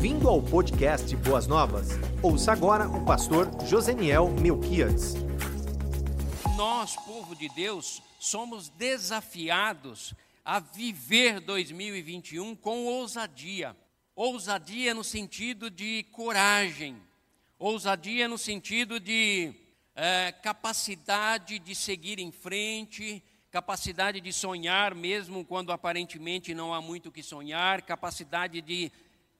Bem-vindo 0.00 0.28
ao 0.28 0.40
podcast 0.40 1.16
Boas 1.16 1.48
Novas. 1.48 1.88
Ouça 2.22 2.52
agora 2.52 2.88
o 2.88 3.04
pastor 3.04 3.50
Joseniel 3.66 4.30
Melquiades. 4.30 5.14
Nós, 6.56 6.94
povo 6.94 7.34
de 7.34 7.48
Deus, 7.48 8.00
somos 8.16 8.68
desafiados 8.68 10.14
a 10.44 10.60
viver 10.60 11.40
2021 11.40 12.54
com 12.54 12.84
ousadia. 12.84 13.76
Ousadia 14.14 14.94
no 14.94 15.02
sentido 15.02 15.68
de 15.68 16.04
coragem, 16.12 16.96
ousadia 17.58 18.28
no 18.28 18.38
sentido 18.38 19.00
de 19.00 19.52
é, 19.96 20.30
capacidade 20.30 21.58
de 21.58 21.74
seguir 21.74 22.20
em 22.20 22.30
frente, 22.30 23.20
capacidade 23.50 24.20
de 24.20 24.32
sonhar 24.32 24.94
mesmo 24.94 25.44
quando 25.44 25.72
aparentemente 25.72 26.54
não 26.54 26.72
há 26.72 26.80
muito 26.80 27.08
o 27.08 27.12
que 27.12 27.22
sonhar, 27.22 27.82
capacidade 27.82 28.60
de 28.60 28.92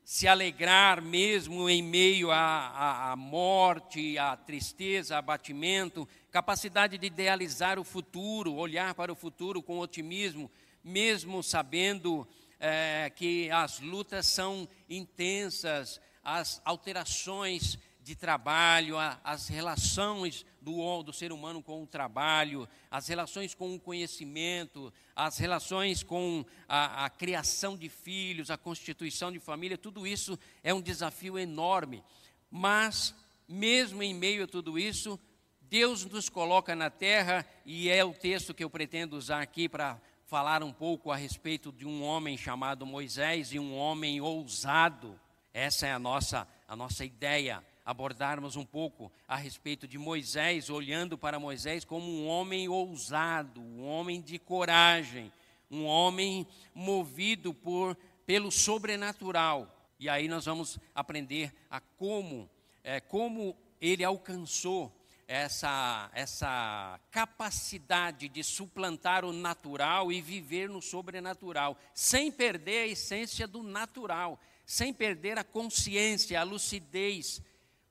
se 0.08 0.26
alegrar 0.26 1.02
mesmo 1.02 1.68
em 1.68 1.82
meio 1.82 2.30
à, 2.30 3.12
à, 3.12 3.14
morte, 3.14 4.16
à 4.16 4.34
tristeza, 4.38 5.18
abatimento, 5.18 6.08
capacidade 6.30 6.96
de 6.96 7.08
idealizar 7.08 7.78
o 7.78 7.84
futuro, 7.84 8.54
olhar 8.54 8.94
para 8.94 9.12
o 9.12 9.14
futuro 9.14 9.62
com 9.62 9.78
otimismo, 9.78 10.50
mesmo 10.82 11.42
sabendo 11.42 12.26
é, 12.58 13.12
que 13.14 13.50
as 13.50 13.80
lutas 13.80 14.26
são 14.26 14.66
intensas, 14.88 16.00
as 16.24 16.62
alterações 16.64 17.78
de 18.00 18.16
trabalho, 18.16 18.96
as 19.22 19.48
relações 19.48 20.46
do, 20.68 21.02
do 21.02 21.12
ser 21.12 21.32
humano 21.32 21.62
com 21.62 21.82
o 21.82 21.86
trabalho, 21.86 22.68
as 22.90 23.08
relações 23.08 23.54
com 23.54 23.74
o 23.74 23.80
conhecimento, 23.80 24.92
as 25.16 25.38
relações 25.38 26.02
com 26.02 26.44
a, 26.68 27.06
a 27.06 27.10
criação 27.10 27.76
de 27.76 27.88
filhos, 27.88 28.50
a 28.50 28.58
constituição 28.58 29.32
de 29.32 29.40
família, 29.40 29.78
tudo 29.78 30.06
isso 30.06 30.38
é 30.62 30.74
um 30.74 30.82
desafio 30.82 31.38
enorme. 31.38 32.04
Mas, 32.50 33.14
mesmo 33.48 34.02
em 34.02 34.14
meio 34.14 34.44
a 34.44 34.46
tudo 34.46 34.78
isso, 34.78 35.18
Deus 35.62 36.04
nos 36.04 36.28
coloca 36.28 36.76
na 36.76 36.90
terra, 36.90 37.46
e 37.64 37.88
é 37.88 38.04
o 38.04 38.12
texto 38.12 38.52
que 38.52 38.62
eu 38.62 38.70
pretendo 38.70 39.16
usar 39.16 39.40
aqui 39.40 39.68
para 39.68 39.98
falar 40.26 40.62
um 40.62 40.72
pouco 40.72 41.10
a 41.10 41.16
respeito 41.16 41.72
de 41.72 41.86
um 41.86 42.02
homem 42.02 42.36
chamado 42.36 42.84
Moisés 42.84 43.52
e 43.52 43.58
um 43.58 43.74
homem 43.74 44.20
ousado. 44.20 45.18
Essa 45.54 45.86
é 45.86 45.92
a 45.92 45.98
nossa, 45.98 46.46
a 46.66 46.76
nossa 46.76 47.04
ideia 47.04 47.64
abordarmos 47.88 48.54
um 48.54 48.66
pouco 48.66 49.10
a 49.26 49.34
respeito 49.34 49.88
de 49.88 49.96
Moisés, 49.96 50.68
olhando 50.68 51.16
para 51.16 51.40
Moisés 51.40 51.86
como 51.86 52.06
um 52.06 52.28
homem 52.28 52.68
ousado, 52.68 53.62
um 53.62 53.82
homem 53.82 54.20
de 54.20 54.38
coragem, 54.38 55.32
um 55.70 55.86
homem 55.86 56.46
movido 56.74 57.54
por 57.54 57.96
pelo 58.26 58.52
sobrenatural. 58.52 59.74
E 59.98 60.06
aí 60.06 60.28
nós 60.28 60.44
vamos 60.44 60.78
aprender 60.94 61.50
a 61.70 61.80
como 61.80 62.46
é, 62.84 63.00
como 63.00 63.56
ele 63.80 64.04
alcançou 64.04 64.94
essa, 65.26 66.10
essa 66.12 67.00
capacidade 67.10 68.28
de 68.28 68.44
suplantar 68.44 69.24
o 69.24 69.32
natural 69.32 70.12
e 70.12 70.20
viver 70.20 70.68
no 70.68 70.82
sobrenatural, 70.82 71.74
sem 71.94 72.30
perder 72.30 72.80
a 72.80 72.86
essência 72.88 73.46
do 73.48 73.62
natural, 73.62 74.38
sem 74.66 74.92
perder 74.92 75.38
a 75.38 75.44
consciência, 75.44 76.38
a 76.38 76.42
lucidez 76.42 77.40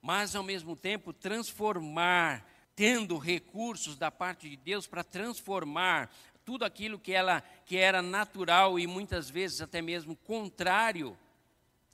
mas 0.00 0.34
ao 0.34 0.42
mesmo 0.42 0.76
tempo 0.76 1.12
transformar, 1.12 2.46
tendo 2.74 3.18
recursos 3.18 3.96
da 3.96 4.10
parte 4.10 4.48
de 4.48 4.56
Deus 4.56 4.86
para 4.86 5.02
transformar 5.02 6.10
tudo 6.44 6.64
aquilo 6.64 6.98
que, 6.98 7.12
ela, 7.12 7.42
que 7.66 7.76
era 7.76 8.00
natural 8.00 8.78
e 8.78 8.86
muitas 8.86 9.28
vezes 9.28 9.60
até 9.60 9.82
mesmo 9.82 10.16
contrário 10.16 11.18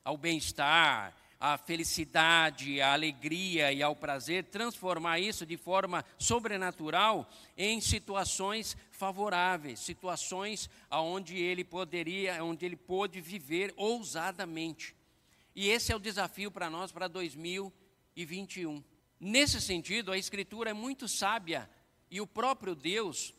ao 0.04 0.16
bem-estar, 0.16 1.12
à 1.40 1.58
felicidade, 1.58 2.80
à 2.80 2.92
alegria 2.92 3.72
e 3.72 3.82
ao 3.82 3.96
prazer, 3.96 4.44
transformar 4.44 5.18
isso 5.18 5.44
de 5.44 5.56
forma 5.56 6.04
sobrenatural 6.18 7.28
em 7.56 7.80
situações 7.80 8.76
favoráveis, 8.92 9.80
situações 9.80 10.70
onde 10.90 11.36
ele 11.36 11.64
poderia, 11.64 12.44
onde 12.44 12.64
ele 12.64 12.76
pôde 12.76 13.20
viver 13.20 13.74
ousadamente. 13.76 14.94
E 15.56 15.68
esse 15.68 15.90
é 15.90 15.96
o 15.96 16.00
desafio 16.00 16.50
para 16.50 16.70
nós 16.70 16.92
para 16.92 17.08
2020 17.08 17.83
e 18.14 18.24
21. 18.24 18.82
Nesse 19.18 19.60
sentido, 19.60 20.12
a 20.12 20.18
Escritura 20.18 20.70
é 20.70 20.74
muito 20.74 21.08
sábia 21.08 21.68
e 22.10 22.20
o 22.20 22.26
próprio 22.26 22.74
Deus, 22.74 23.34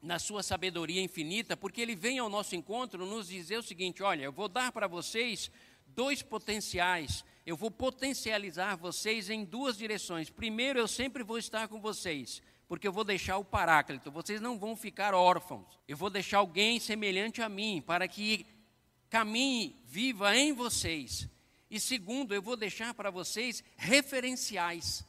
na 0.00 0.18
sua 0.18 0.42
sabedoria 0.42 1.00
infinita, 1.00 1.56
porque 1.56 1.80
ele 1.80 1.96
vem 1.96 2.18
ao 2.18 2.28
nosso 2.28 2.54
encontro 2.54 3.06
nos 3.06 3.28
dizer 3.28 3.58
o 3.58 3.62
seguinte: 3.62 4.02
olha, 4.02 4.24
eu 4.24 4.32
vou 4.32 4.48
dar 4.48 4.72
para 4.72 4.86
vocês 4.86 5.50
dois 5.86 6.22
potenciais, 6.22 7.24
eu 7.46 7.56
vou 7.56 7.70
potencializar 7.70 8.76
vocês 8.76 9.30
em 9.30 9.44
duas 9.44 9.78
direções. 9.78 10.28
Primeiro, 10.28 10.78
eu 10.78 10.88
sempre 10.88 11.22
vou 11.22 11.38
estar 11.38 11.68
com 11.68 11.80
vocês, 11.80 12.42
porque 12.68 12.88
eu 12.88 12.92
vou 12.92 13.04
deixar 13.04 13.38
o 13.38 13.44
Paráclito, 13.44 14.10
vocês 14.10 14.40
não 14.40 14.58
vão 14.58 14.76
ficar 14.76 15.14
órfãos. 15.14 15.78
Eu 15.86 15.96
vou 15.96 16.10
deixar 16.10 16.38
alguém 16.38 16.78
semelhante 16.80 17.40
a 17.40 17.48
mim, 17.48 17.82
para 17.86 18.08
que 18.08 18.46
caminhe, 19.08 19.76
viva 19.86 20.36
em 20.36 20.52
vocês. 20.52 21.28
E 21.74 21.80
segundo, 21.80 22.32
eu 22.32 22.40
vou 22.40 22.56
deixar 22.56 22.94
para 22.94 23.10
vocês 23.10 23.64
referenciais, 23.76 25.04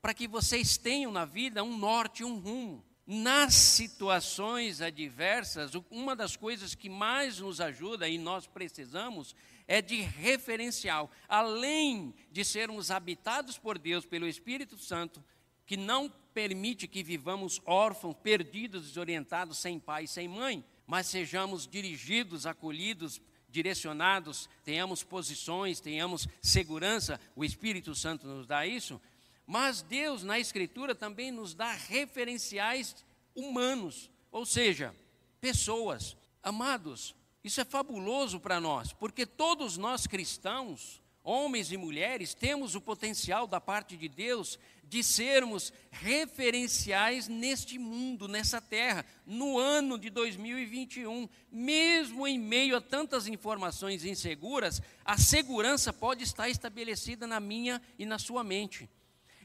para 0.00 0.14
que 0.14 0.26
vocês 0.26 0.78
tenham 0.78 1.12
na 1.12 1.26
vida 1.26 1.62
um 1.62 1.76
norte, 1.76 2.24
um 2.24 2.38
rumo. 2.38 2.82
Nas 3.06 3.52
situações 3.52 4.80
adversas, 4.80 5.72
uma 5.90 6.16
das 6.16 6.34
coisas 6.34 6.74
que 6.74 6.88
mais 6.88 7.40
nos 7.40 7.60
ajuda 7.60 8.08
e 8.08 8.16
nós 8.16 8.46
precisamos 8.46 9.36
é 9.66 9.82
de 9.82 10.00
referencial. 10.00 11.10
Além 11.28 12.14
de 12.32 12.42
sermos 12.42 12.90
habitados 12.90 13.58
por 13.58 13.78
Deus, 13.78 14.06
pelo 14.06 14.26
Espírito 14.26 14.78
Santo, 14.78 15.22
que 15.66 15.76
não 15.76 16.10
permite 16.32 16.88
que 16.88 17.02
vivamos 17.02 17.60
órfãos, 17.66 18.16
perdidos, 18.22 18.86
desorientados, 18.86 19.58
sem 19.58 19.78
pai 19.78 20.06
sem 20.06 20.26
mãe, 20.26 20.64
mas 20.86 21.06
sejamos 21.06 21.66
dirigidos, 21.66 22.46
acolhidos 22.46 23.20
direcionados, 23.48 24.48
tenhamos 24.64 25.02
posições, 25.02 25.80
tenhamos 25.80 26.28
segurança, 26.42 27.20
o 27.34 27.44
Espírito 27.44 27.94
Santo 27.94 28.26
nos 28.26 28.46
dá 28.46 28.66
isso, 28.66 29.00
mas 29.46 29.82
Deus 29.82 30.22
na 30.22 30.38
Escritura 30.38 30.94
também 30.94 31.30
nos 31.30 31.54
dá 31.54 31.72
referenciais 31.72 32.94
humanos, 33.34 34.10
ou 34.30 34.44
seja, 34.44 34.94
pessoas. 35.40 36.16
Amados, 36.42 37.14
isso 37.42 37.60
é 37.60 37.64
fabuloso 37.64 38.38
para 38.38 38.60
nós, 38.60 38.92
porque 38.92 39.24
todos 39.24 39.76
nós 39.76 40.06
cristãos, 40.06 41.02
homens 41.28 41.70
e 41.70 41.76
mulheres, 41.76 42.32
temos 42.32 42.74
o 42.74 42.80
potencial 42.80 43.46
da 43.46 43.60
parte 43.60 43.96
de 43.96 44.08
Deus 44.08 44.58
de 44.82 45.04
sermos 45.04 45.70
referenciais 45.90 47.28
neste 47.28 47.78
mundo, 47.78 48.26
nessa 48.26 48.60
terra, 48.60 49.04
no 49.26 49.58
ano 49.58 49.98
de 49.98 50.08
2021. 50.08 51.28
Mesmo 51.52 52.26
em 52.26 52.38
meio 52.38 52.74
a 52.74 52.80
tantas 52.80 53.26
informações 53.26 54.06
inseguras, 54.06 54.80
a 55.04 55.18
segurança 55.18 55.92
pode 55.92 56.24
estar 56.24 56.48
estabelecida 56.48 57.26
na 57.26 57.38
minha 57.38 57.82
e 57.98 58.06
na 58.06 58.18
sua 58.18 58.42
mente. 58.42 58.88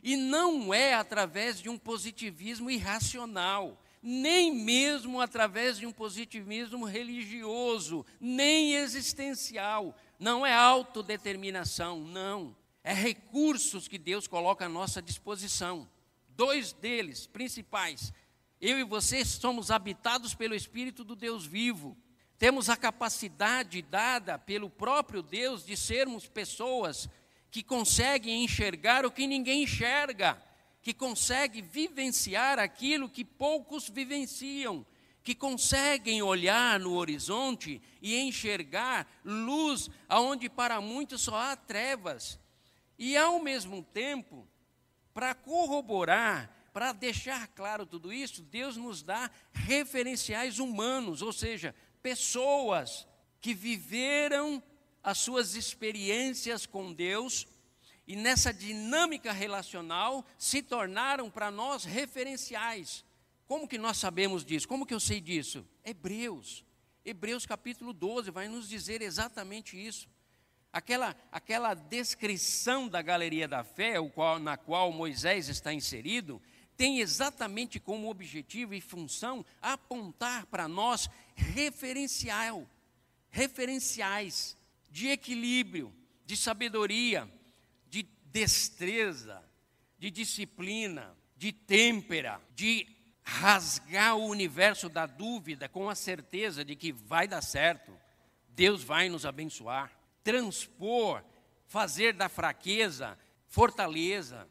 E 0.02 0.16
não 0.16 0.74
é 0.74 0.94
através 0.94 1.62
de 1.62 1.68
um 1.68 1.78
positivismo 1.78 2.72
irracional, 2.72 3.82
nem 4.02 4.54
mesmo 4.54 5.20
através 5.20 5.78
de 5.78 5.86
um 5.86 5.92
positivismo 5.92 6.86
religioso, 6.86 8.06
nem 8.20 8.76
existencial. 8.76 9.96
Não 10.24 10.46
é 10.46 10.54
autodeterminação, 10.54 12.00
não 12.00 12.56
é 12.82 12.94
recursos 12.94 13.90
que 13.90 13.98
Deus 13.98 14.26
coloca 14.26 14.66
à 14.66 14.70
nossa 14.70 15.02
disposição. 15.02 15.86
Dois 16.30 16.72
deles, 16.72 17.28
principais. 17.28 18.14
Eu 18.62 18.80
e 18.80 18.86
você 18.86 19.26
somos 19.26 19.70
habitados 19.70 20.34
pelo 20.34 20.56
Espírito 20.56 21.04
do 21.04 21.14
Deus 21.14 21.46
vivo. 21.46 21.98
Temos 22.40 22.70
a 22.70 22.78
capacidade 22.78 23.82
dada 23.82 24.40
pelo 24.40 24.70
próprio 24.70 25.22
Deus 25.22 25.66
de 25.66 25.76
sermos 25.76 26.26
pessoas 26.26 27.10
que 27.52 27.62
conseguem 27.62 28.46
enxergar 28.46 29.06
o 29.06 29.12
que 29.12 29.28
ninguém 29.28 29.64
enxerga, 29.64 30.42
que 30.82 30.94
conseguem 30.94 31.62
vivenciar 31.62 32.60
aquilo 32.60 33.10
que 33.10 33.26
poucos 33.26 33.90
vivenciam, 33.90 34.86
que 35.24 35.34
conseguem 35.34 36.22
olhar 36.22 36.80
no 36.80 36.96
horizonte 36.96 37.82
e 38.02 38.20
enxergar 38.20 39.08
luz 39.24 39.90
aonde 40.10 40.50
para 40.50 40.82
muitos 40.82 41.22
só 41.22 41.36
há 41.36 41.56
trevas. 41.56 42.40
E 43.00 43.16
ao 43.16 43.40
mesmo 43.40 43.82
tempo, 43.82 44.48
para 45.14 45.34
corroborar, 45.34 46.54
para 46.74 46.92
deixar 46.92 47.48
claro 47.50 47.86
tudo 47.86 48.12
isso, 48.12 48.42
Deus 48.42 48.76
nos 48.76 49.02
dá 49.02 49.32
referenciais 49.54 50.60
humanos, 50.60 51.22
ou 51.22 51.32
seja, 51.32 51.74
pessoas 52.02 53.08
que 53.40 53.54
viveram 53.54 54.62
as 55.02 55.20
suas 55.20 55.56
experiências 55.56 56.66
com 56.66 56.92
Deus 56.92 57.48
e 58.06 58.16
nessa 58.16 58.54
dinâmica 58.54 59.32
relacional 59.32 60.26
se 60.38 60.62
tornaram 60.62 61.30
para 61.30 61.50
nós 61.50 61.86
referenciais. 61.86 63.06
Como 63.54 63.68
que 63.68 63.78
nós 63.78 63.98
sabemos 63.98 64.44
disso? 64.44 64.68
Como 64.68 64.84
que 64.84 64.96
eu 64.96 65.00
sei 65.00 65.22
disso? 65.22 65.64
Hebreus. 65.86 66.66
Hebreus 67.06 67.46
capítulo 67.46 67.94
12 67.94 68.32
vai 68.32 68.48
nos 68.48 68.68
dizer 68.68 69.00
exatamente 69.00 69.78
isso. 69.78 70.10
aquela, 70.72 71.16
aquela 71.32 71.76
descrição 71.76 72.88
da 72.88 73.00
galeria 73.00 73.48
da 73.48 73.64
fé, 73.64 74.02
qual, 74.10 74.40
na 74.40 74.58
qual 74.58 74.92
Moisés 74.92 75.50
está 75.50 75.72
inserido, 75.72 76.42
tem 76.76 77.00
exatamente 77.00 77.80
como 77.80 78.10
objetivo 78.10 78.74
e 78.74 78.82
função 78.82 79.46
apontar 79.62 80.48
para 80.48 80.68
nós 80.68 81.08
referencial, 81.36 82.68
referenciais 83.30 84.58
de 84.90 85.10
equilíbrio, 85.10 85.94
de 86.26 86.36
sabedoria, 86.36 87.32
de 87.88 88.02
destreza, 88.32 89.48
de 90.00 90.10
disciplina, 90.10 91.16
de 91.38 91.52
têmpera, 91.52 92.42
de 92.56 93.03
rasgar 93.24 94.16
o 94.16 94.26
universo 94.26 94.90
da 94.90 95.06
dúvida 95.06 95.70
com 95.70 95.90
a 95.90 95.96
certeza 95.96 96.64
de 96.64 96.76
que 96.76 96.92
vai 96.92 97.28
dar 97.28 97.42
certo, 97.42 97.92
Deus 98.50 98.84
vai 98.84 99.10
nos 99.10 99.26
abençoar, 99.26 99.92
transpor, 100.24 101.24
fazer 101.66 102.14
da 102.14 102.30
fraqueza 102.30 103.18
fortaleza, 103.54 104.50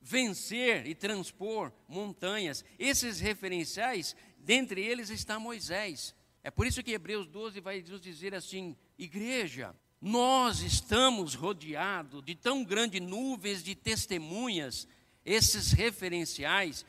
vencer 0.00 0.84
e 0.88 0.96
transpor 0.96 1.72
montanhas. 1.86 2.64
Esses 2.76 3.20
referenciais, 3.20 4.16
dentre 4.36 4.82
eles 4.82 5.10
está 5.10 5.38
Moisés. 5.38 6.12
É 6.42 6.50
por 6.50 6.66
isso 6.66 6.82
que 6.82 6.90
Hebreus 6.90 7.28
12 7.28 7.60
vai 7.60 7.80
nos 7.82 8.00
dizer 8.00 8.34
assim: 8.34 8.76
igreja, 8.98 9.76
nós 10.00 10.60
estamos 10.60 11.36
rodeados 11.36 12.20
de 12.24 12.34
tão 12.34 12.64
grandes 12.64 13.00
nuvens 13.00 13.62
de 13.62 13.76
testemunhas, 13.76 14.88
esses 15.24 15.70
referenciais, 15.70 16.84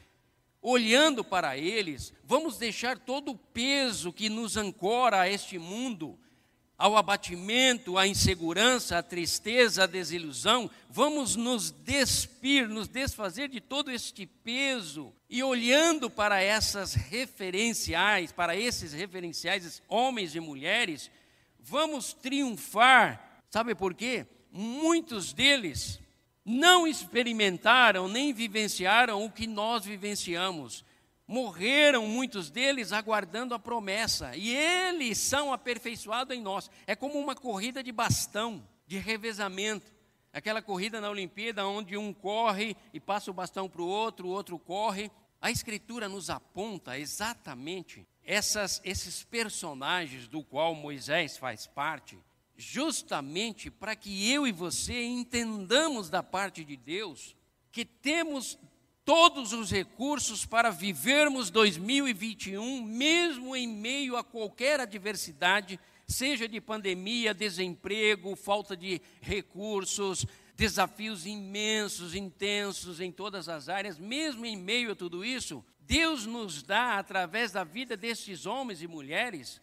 olhando 0.63 1.25
para 1.25 1.57
eles, 1.57 2.13
vamos 2.23 2.57
deixar 2.57 2.97
todo 2.97 3.31
o 3.31 3.37
peso 3.37 4.13
que 4.13 4.29
nos 4.29 4.55
ancora 4.55 5.19
a 5.19 5.29
este 5.29 5.59
mundo, 5.59 6.17
ao 6.77 6.95
abatimento, 6.97 7.97
à 7.97 8.07
insegurança, 8.07 8.97
à 8.97 9.03
tristeza, 9.03 9.83
à 9.83 9.85
desilusão, 9.85 10.71
vamos 10.89 11.35
nos 11.35 11.69
despir, 11.69 12.67
nos 12.67 12.87
desfazer 12.87 13.49
de 13.49 13.59
todo 13.59 13.91
este 13.91 14.25
peso 14.25 15.13
e 15.29 15.43
olhando 15.43 16.09
para 16.09 16.41
essas 16.41 16.93
referenciais, 16.93 18.31
para 18.31 18.55
esses 18.55 18.93
referenciais, 18.93 19.81
homens 19.87 20.33
e 20.33 20.39
mulheres, 20.39 21.11
vamos 21.59 22.13
triunfar. 22.13 23.43
Sabe 23.49 23.75
por 23.75 23.93
quê? 23.93 24.25
Muitos 24.51 25.33
deles 25.33 25.99
não 26.45 26.85
experimentaram 26.85 28.07
nem 28.07 28.33
vivenciaram 28.33 29.23
o 29.23 29.31
que 29.31 29.47
nós 29.47 29.85
vivenciamos. 29.85 30.83
Morreram 31.25 32.05
muitos 32.05 32.49
deles 32.49 32.91
aguardando 32.91 33.53
a 33.53 33.59
promessa, 33.59 34.35
e 34.35 34.53
eles 34.53 35.17
são 35.17 35.53
aperfeiçoados 35.53 36.35
em 36.35 36.41
nós. 36.41 36.69
É 36.85 36.95
como 36.95 37.17
uma 37.17 37.35
corrida 37.35 37.81
de 37.81 37.91
bastão, 37.91 38.61
de 38.85 38.97
revezamento. 38.97 39.93
Aquela 40.33 40.61
corrida 40.61 40.99
na 40.99 41.09
Olimpíada 41.09 41.65
onde 41.65 41.95
um 41.95 42.11
corre 42.11 42.75
e 42.93 42.99
passa 42.99 43.31
o 43.31 43.33
bastão 43.33 43.69
para 43.69 43.81
o 43.81 43.87
outro, 43.87 44.27
o 44.27 44.31
outro 44.31 44.59
corre. 44.59 45.09
A 45.39 45.49
Escritura 45.49 46.09
nos 46.09 46.29
aponta 46.29 46.97
exatamente 46.97 48.05
essas, 48.23 48.81
esses 48.83 49.23
personagens 49.23 50.27
do 50.27 50.43
qual 50.43 50.73
Moisés 50.73 51.37
faz 51.37 51.67
parte, 51.67 52.17
justamente 52.63 53.69
para 53.69 53.95
que 53.95 54.31
eu 54.31 54.47
e 54.47 54.51
você 54.51 55.03
entendamos 55.03 56.09
da 56.09 56.23
parte 56.23 56.63
de 56.63 56.77
Deus 56.77 57.35
que 57.71 57.83
temos 57.83 58.57
todos 59.03 59.51
os 59.51 59.69
recursos 59.69 60.45
para 60.45 60.69
vivermos 60.69 61.49
2021, 61.49 62.83
mesmo 62.83 63.55
em 63.55 63.67
meio 63.67 64.15
a 64.15 64.23
qualquer 64.23 64.79
adversidade, 64.79 65.79
seja 66.07 66.47
de 66.47 66.61
pandemia, 66.61 67.33
desemprego, 67.33 68.35
falta 68.35 68.77
de 68.77 69.01
recursos, 69.19 70.25
desafios 70.55 71.25
imensos, 71.25 72.15
intensos 72.15 73.01
em 73.01 73.11
todas 73.11 73.49
as 73.49 73.67
áreas, 73.67 73.97
mesmo 73.97 74.45
em 74.45 74.55
meio 74.55 74.91
a 74.91 74.95
tudo 74.95 75.25
isso, 75.25 75.65
Deus 75.79 76.25
nos 76.25 76.63
dá, 76.63 76.97
através 76.97 77.51
da 77.51 77.63
vida 77.63 77.97
destes 77.97 78.45
homens 78.45 78.81
e 78.81 78.87
mulheres, 78.87 79.61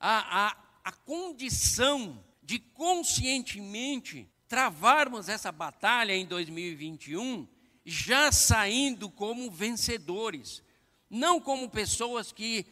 a, 0.00 0.46
a, 0.46 0.56
a 0.84 0.92
condição 0.92 2.24
de 2.48 2.58
conscientemente 2.58 4.26
travarmos 4.48 5.28
essa 5.28 5.52
batalha 5.52 6.16
em 6.16 6.24
2021, 6.24 7.46
já 7.84 8.32
saindo 8.32 9.10
como 9.10 9.50
vencedores, 9.50 10.62
não 11.10 11.42
como 11.42 11.68
pessoas 11.68 12.32
que 12.32 12.64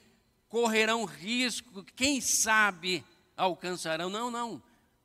correrão 0.48 1.04
risco, 1.04 1.84
quem 1.94 2.22
sabe 2.22 3.04
alcançarão. 3.36 4.08
Não, 4.08 4.30
não. 4.30 4.62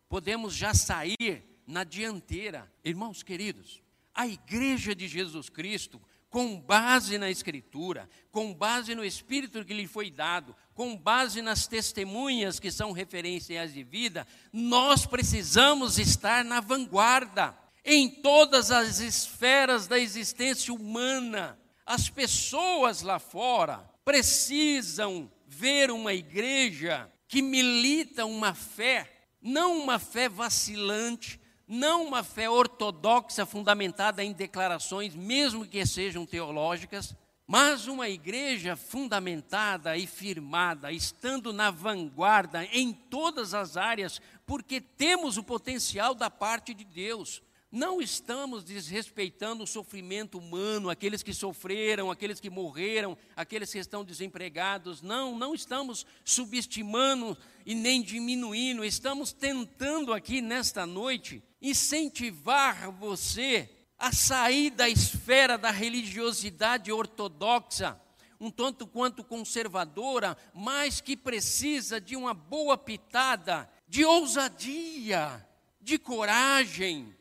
Podemos 0.07 0.55
já 0.55 0.73
sair 0.73 1.43
na 1.67 1.83
dianteira. 1.83 2.71
Irmãos 2.81 3.21
queridos, 3.23 3.81
a 4.13 4.25
igreja 4.25 4.95
de 4.95 5.05
Jesus 5.05 5.49
Cristo 5.49 6.01
com 6.31 6.57
base 6.57 7.17
na 7.17 7.29
Escritura, 7.29 8.09
com 8.31 8.53
base 8.53 8.95
no 8.95 9.03
Espírito 9.03 9.65
que 9.65 9.73
lhe 9.73 9.85
foi 9.85 10.09
dado, 10.09 10.55
com 10.73 10.95
base 10.95 11.41
nas 11.41 11.67
testemunhas 11.67 12.57
que 12.57 12.71
são 12.71 12.93
referências 12.93 13.73
de 13.73 13.83
vida, 13.83 14.25
nós 14.51 15.05
precisamos 15.05 15.99
estar 15.99 16.45
na 16.45 16.61
vanguarda, 16.61 17.53
em 17.83 18.09
todas 18.09 18.71
as 18.71 19.01
esferas 19.01 19.87
da 19.87 19.99
existência 19.99 20.73
humana. 20.73 21.59
As 21.85 22.09
pessoas 22.09 23.01
lá 23.01 23.19
fora 23.19 23.89
precisam 24.05 25.29
ver 25.45 25.91
uma 25.91 26.13
igreja 26.13 27.11
que 27.27 27.41
milita 27.41 28.25
uma 28.25 28.53
fé, 28.53 29.11
não 29.41 29.81
uma 29.81 29.99
fé 29.99 30.29
vacilante, 30.29 31.40
não 31.71 32.05
uma 32.05 32.21
fé 32.21 32.49
ortodoxa 32.49 33.45
fundamentada 33.45 34.21
em 34.21 34.33
declarações, 34.33 35.15
mesmo 35.15 35.65
que 35.65 35.85
sejam 35.85 36.25
teológicas, 36.25 37.15
mas 37.47 37.87
uma 37.87 38.09
igreja 38.09 38.75
fundamentada 38.75 39.95
e 39.95 40.05
firmada, 40.05 40.91
estando 40.91 41.53
na 41.53 41.71
vanguarda 41.71 42.65
em 42.73 42.91
todas 42.91 43.53
as 43.53 43.77
áreas, 43.77 44.21
porque 44.45 44.81
temos 44.81 45.37
o 45.37 45.43
potencial 45.43 46.13
da 46.13 46.29
parte 46.29 46.73
de 46.73 46.83
Deus. 46.83 47.41
Não 47.71 48.01
estamos 48.01 48.65
desrespeitando 48.65 49.63
o 49.63 49.67
sofrimento 49.67 50.37
humano, 50.37 50.89
aqueles 50.89 51.23
que 51.23 51.33
sofreram, 51.33 52.11
aqueles 52.11 52.41
que 52.41 52.49
morreram, 52.49 53.17
aqueles 53.33 53.71
que 53.71 53.79
estão 53.79 54.03
desempregados. 54.03 55.01
Não, 55.01 55.37
não 55.37 55.55
estamos 55.55 56.05
subestimando 56.25 57.37
e 57.65 57.73
nem 57.73 58.01
diminuindo. 58.01 58.83
Estamos 58.83 59.31
tentando 59.31 60.11
aqui 60.11 60.41
nesta 60.41 60.85
noite 60.85 61.41
incentivar 61.61 62.91
você 62.91 63.69
a 63.97 64.11
sair 64.11 64.71
da 64.71 64.89
esfera 64.89 65.57
da 65.57 65.69
religiosidade 65.69 66.91
ortodoxa, 66.91 67.99
um 68.39 68.49
tanto 68.49 68.87
quanto 68.87 69.23
conservadora, 69.23 70.35
mas 70.53 70.99
que 70.99 71.15
precisa 71.15 72.01
de 72.01 72.15
uma 72.15 72.33
boa 72.33 72.75
pitada 72.75 73.69
de 73.87 74.03
ousadia, 74.03 75.45
de 75.79 75.99
coragem 75.99 77.15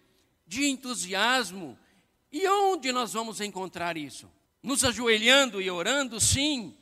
de 0.47 0.66
entusiasmo. 0.66 1.78
E 2.32 2.49
onde 2.49 2.90
nós 2.90 3.12
vamos 3.12 3.40
encontrar 3.40 3.97
isso? 3.97 4.30
Nos 4.62 4.82
ajoelhando 4.82 5.61
e 5.61 5.70
orando, 5.70 6.18
sim, 6.18 6.75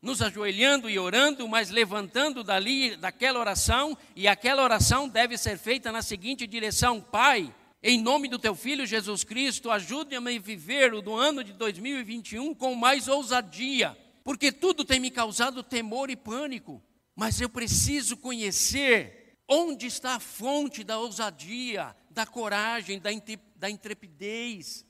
nos 0.00 0.22
ajoelhando 0.22 0.88
e 0.88 0.98
orando, 0.98 1.48
mas 1.48 1.70
levantando 1.70 2.44
dali 2.44 2.96
daquela 2.96 3.40
oração, 3.40 3.96
e 4.14 4.28
aquela 4.28 4.62
oração 4.62 5.08
deve 5.08 5.36
ser 5.36 5.58
feita 5.58 5.90
na 5.90 6.02
seguinte 6.02 6.46
direção: 6.46 7.00
Pai, 7.00 7.52
em 7.82 8.00
nome 8.00 8.28
do 8.28 8.38
teu 8.38 8.54
filho 8.54 8.86
Jesus 8.86 9.24
Cristo, 9.24 9.70
ajude-me 9.70 10.36
a 10.36 10.40
viver 10.40 10.94
o 10.94 11.02
do 11.02 11.14
ano 11.14 11.42
de 11.42 11.52
2021 11.52 12.54
com 12.54 12.74
mais 12.74 13.08
ousadia, 13.08 13.96
porque 14.22 14.52
tudo 14.52 14.84
tem 14.84 15.00
me 15.00 15.10
causado 15.10 15.62
temor 15.62 16.10
e 16.10 16.16
pânico, 16.16 16.82
mas 17.14 17.40
eu 17.40 17.48
preciso 17.48 18.16
conhecer 18.16 19.36
onde 19.48 19.86
está 19.86 20.16
a 20.16 20.20
fonte 20.20 20.84
da 20.84 20.98
ousadia, 20.98 21.96
da 22.10 22.26
coragem, 22.26 23.00
da, 23.00 23.70
intrepidez, 23.70 24.84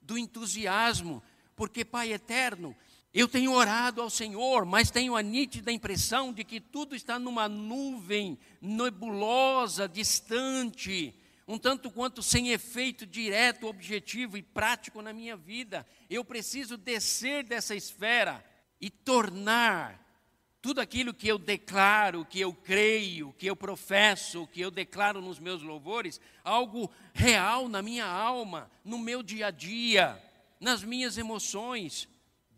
do 0.00 0.18
entusiasmo, 0.18 1.22
porque, 1.56 1.84
Pai 1.84 2.12
eterno, 2.12 2.76
eu 3.14 3.28
tenho 3.28 3.52
orado 3.52 4.00
ao 4.00 4.08
Senhor, 4.08 4.64
mas 4.64 4.90
tenho 4.90 5.14
a 5.14 5.22
nítida 5.22 5.70
impressão 5.70 6.32
de 6.32 6.44
que 6.44 6.58
tudo 6.60 6.96
está 6.96 7.18
numa 7.18 7.46
nuvem 7.46 8.38
nebulosa, 8.60 9.86
distante, 9.86 11.14
um 11.46 11.58
tanto 11.58 11.90
quanto 11.90 12.22
sem 12.22 12.48
efeito 12.48 13.04
direto, 13.04 13.66
objetivo 13.66 14.38
e 14.38 14.42
prático 14.42 15.02
na 15.02 15.12
minha 15.12 15.36
vida. 15.36 15.86
Eu 16.08 16.24
preciso 16.24 16.78
descer 16.78 17.44
dessa 17.44 17.74
esfera 17.74 18.42
e 18.80 18.88
tornar 18.88 20.00
tudo 20.62 20.80
aquilo 20.80 21.12
que 21.12 21.28
eu 21.28 21.38
declaro, 21.38 22.24
que 22.24 22.40
eu 22.40 22.54
creio, 22.54 23.34
que 23.36 23.46
eu 23.46 23.56
professo, 23.56 24.46
que 24.46 24.60
eu 24.60 24.70
declaro 24.70 25.20
nos 25.20 25.38
meus 25.38 25.60
louvores, 25.60 26.20
algo 26.42 26.90
real 27.12 27.68
na 27.68 27.82
minha 27.82 28.06
alma, 28.06 28.70
no 28.84 28.96
meu 28.96 29.22
dia 29.22 29.48
a 29.48 29.50
dia, 29.50 30.22
nas 30.60 30.82
minhas 30.82 31.18
emoções. 31.18 32.08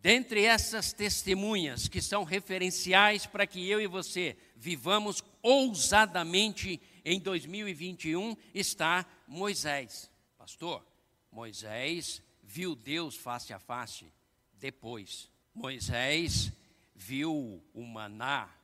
Dentre 0.04 0.44
essas 0.44 0.92
testemunhas 0.92 1.88
que 1.88 2.02
são 2.02 2.25
referenciais 2.25 3.25
para 3.25 3.46
que 3.46 3.66
eu 3.66 3.80
e 3.80 3.87
você 3.87 4.37
vivamos 4.54 5.25
ousadamente 5.42 6.78
em 7.02 7.18
2021 7.18 8.37
está 8.52 9.06
Moisés. 9.26 10.11
Pastor, 10.37 10.87
Moisés 11.32 12.23
viu 12.42 12.75
Deus 12.76 13.16
face 13.16 13.54
a 13.54 13.58
face 13.58 14.12
depois. 14.52 15.30
Moisés 15.54 16.52
viu 16.94 17.64
o 17.73 17.82
maná 17.82 18.54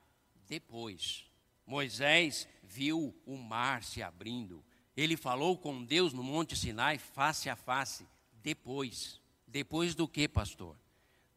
depois. 0.47 1.25
Moisés 1.65 2.47
viu 2.63 3.19
o 3.25 3.39
mar 3.39 3.83
se 3.83 4.03
abrindo. 4.03 4.63
Ele 4.95 5.17
falou 5.17 5.57
com 5.57 5.83
Deus 5.83 6.13
no 6.13 6.23
Monte 6.23 6.55
Sinai 6.55 6.99
face 6.99 7.49
a 7.49 7.57
face 7.57 8.07
depois. 8.43 9.19
Depois 9.49 9.95
do 9.95 10.07
que, 10.07 10.29
pastor? 10.29 10.77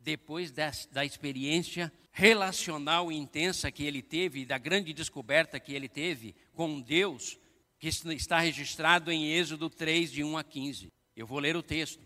Depois 0.04 0.52
da, 0.52 1.06
experiência 1.06 1.92
relacional 2.12 3.12
intensa 3.12 3.72
que 3.72 3.84
ele 3.84 4.02
teve, 4.02 4.46
da 4.46 4.58
grande 4.58 4.94
descoberta 4.94 5.60
que 5.60 5.74
ele 5.74 5.88
teve 5.88 6.36
com 6.54 6.82
Deus, 6.82 7.40
que 7.80 7.88
está 7.88 8.40
registrado 8.40 9.12
em 9.12 9.32
Êxodo 9.32 9.70
3, 9.70 10.12
de 10.12 10.24
1 10.24 10.38
a 10.38 10.44
15. 10.44 10.92
Eu 11.16 11.26
vou 11.26 11.40
ler 11.40 11.56
o 11.56 11.64
texto. 11.64 12.06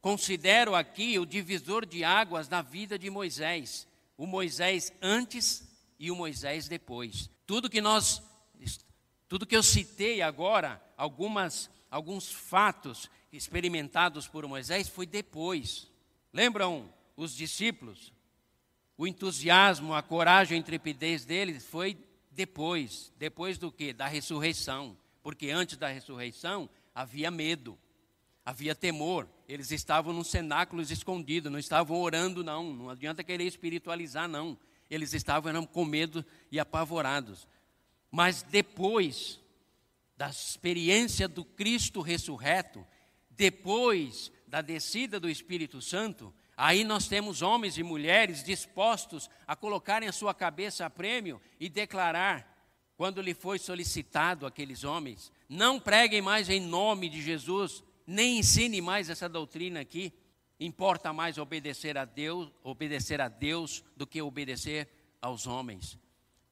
Considero 0.00 0.74
aqui 0.74 1.18
o 1.18 1.26
divisor 1.26 1.84
de 1.84 2.02
águas 2.02 2.48
na 2.48 2.62
vida 2.62 2.98
de 2.98 3.10
Moisés, 3.10 3.86
o 4.16 4.26
Moisés 4.26 4.90
antes 5.02 5.68
e 5.98 6.10
o 6.10 6.16
Moisés 6.16 6.66
depois. 6.66 7.28
Tudo 7.46 7.68
que 7.68 7.80
nós, 7.80 8.22
tudo 9.28 9.46
que 9.46 9.56
eu 9.56 9.62
citei 9.62 10.22
agora, 10.22 10.82
algumas, 10.96 11.70
alguns 11.90 12.32
fatos 12.32 13.10
experimentados 13.30 14.26
por 14.26 14.46
Moisés 14.46 14.88
foi 14.88 15.04
depois. 15.04 15.90
Lembram 16.32 16.92
os 17.18 17.34
discípulos? 17.34 18.12
O 18.96 19.06
entusiasmo, 19.06 19.92
a 19.92 20.02
coragem, 20.02 20.56
a 20.56 20.60
intrepidez 20.60 21.24
deles 21.24 21.66
foi 21.66 21.98
depois. 22.30 23.12
Depois 23.18 23.58
do 23.58 23.72
que? 23.72 23.92
Da 23.92 24.06
ressurreição. 24.06 24.96
Porque 25.22 25.50
antes 25.50 25.76
da 25.76 25.88
ressurreição 25.88 26.70
havia 26.94 27.30
medo, 27.30 27.76
havia 28.44 28.74
temor. 28.74 29.28
Eles 29.48 29.72
estavam 29.72 30.12
nos 30.12 30.28
cenáculos 30.28 30.90
escondidos, 30.90 31.50
não 31.50 31.58
estavam 31.58 32.00
orando, 32.00 32.44
não. 32.44 32.72
Não 32.72 32.90
adianta 32.90 33.24
querer 33.24 33.44
espiritualizar, 33.44 34.28
não. 34.28 34.56
Eles 34.88 35.12
estavam 35.12 35.66
com 35.66 35.84
medo 35.84 36.24
e 36.50 36.60
apavorados. 36.60 37.46
Mas 38.10 38.42
depois 38.42 39.40
da 40.16 40.28
experiência 40.30 41.26
do 41.26 41.44
Cristo 41.44 42.00
ressurreto, 42.00 42.86
depois 43.30 44.32
da 44.46 44.60
descida 44.60 45.20
do 45.20 45.28
Espírito 45.28 45.82
Santo, 45.82 46.34
Aí 46.60 46.82
nós 46.82 47.06
temos 47.06 47.40
homens 47.40 47.78
e 47.78 47.84
mulheres 47.84 48.42
dispostos 48.42 49.30
a 49.46 49.54
colocarem 49.54 50.08
a 50.08 50.12
sua 50.12 50.34
cabeça 50.34 50.84
a 50.84 50.90
prêmio 50.90 51.40
e 51.60 51.68
declarar, 51.68 52.52
quando 52.96 53.22
lhe 53.22 53.32
foi 53.32 53.60
solicitado 53.60 54.44
aqueles 54.44 54.82
homens, 54.82 55.30
não 55.48 55.78
preguem 55.78 56.20
mais 56.20 56.50
em 56.50 56.60
nome 56.60 57.08
de 57.08 57.22
Jesus, 57.22 57.84
nem 58.04 58.40
ensine 58.40 58.80
mais 58.80 59.08
essa 59.08 59.28
doutrina 59.28 59.78
aqui. 59.78 60.12
Importa 60.58 61.12
mais 61.12 61.38
obedecer 61.38 61.96
a 61.96 62.04
Deus, 62.04 62.50
obedecer 62.64 63.20
a 63.20 63.28
Deus 63.28 63.84
do 63.96 64.04
que 64.04 64.20
obedecer 64.20 64.88
aos 65.22 65.46
homens, 65.46 65.96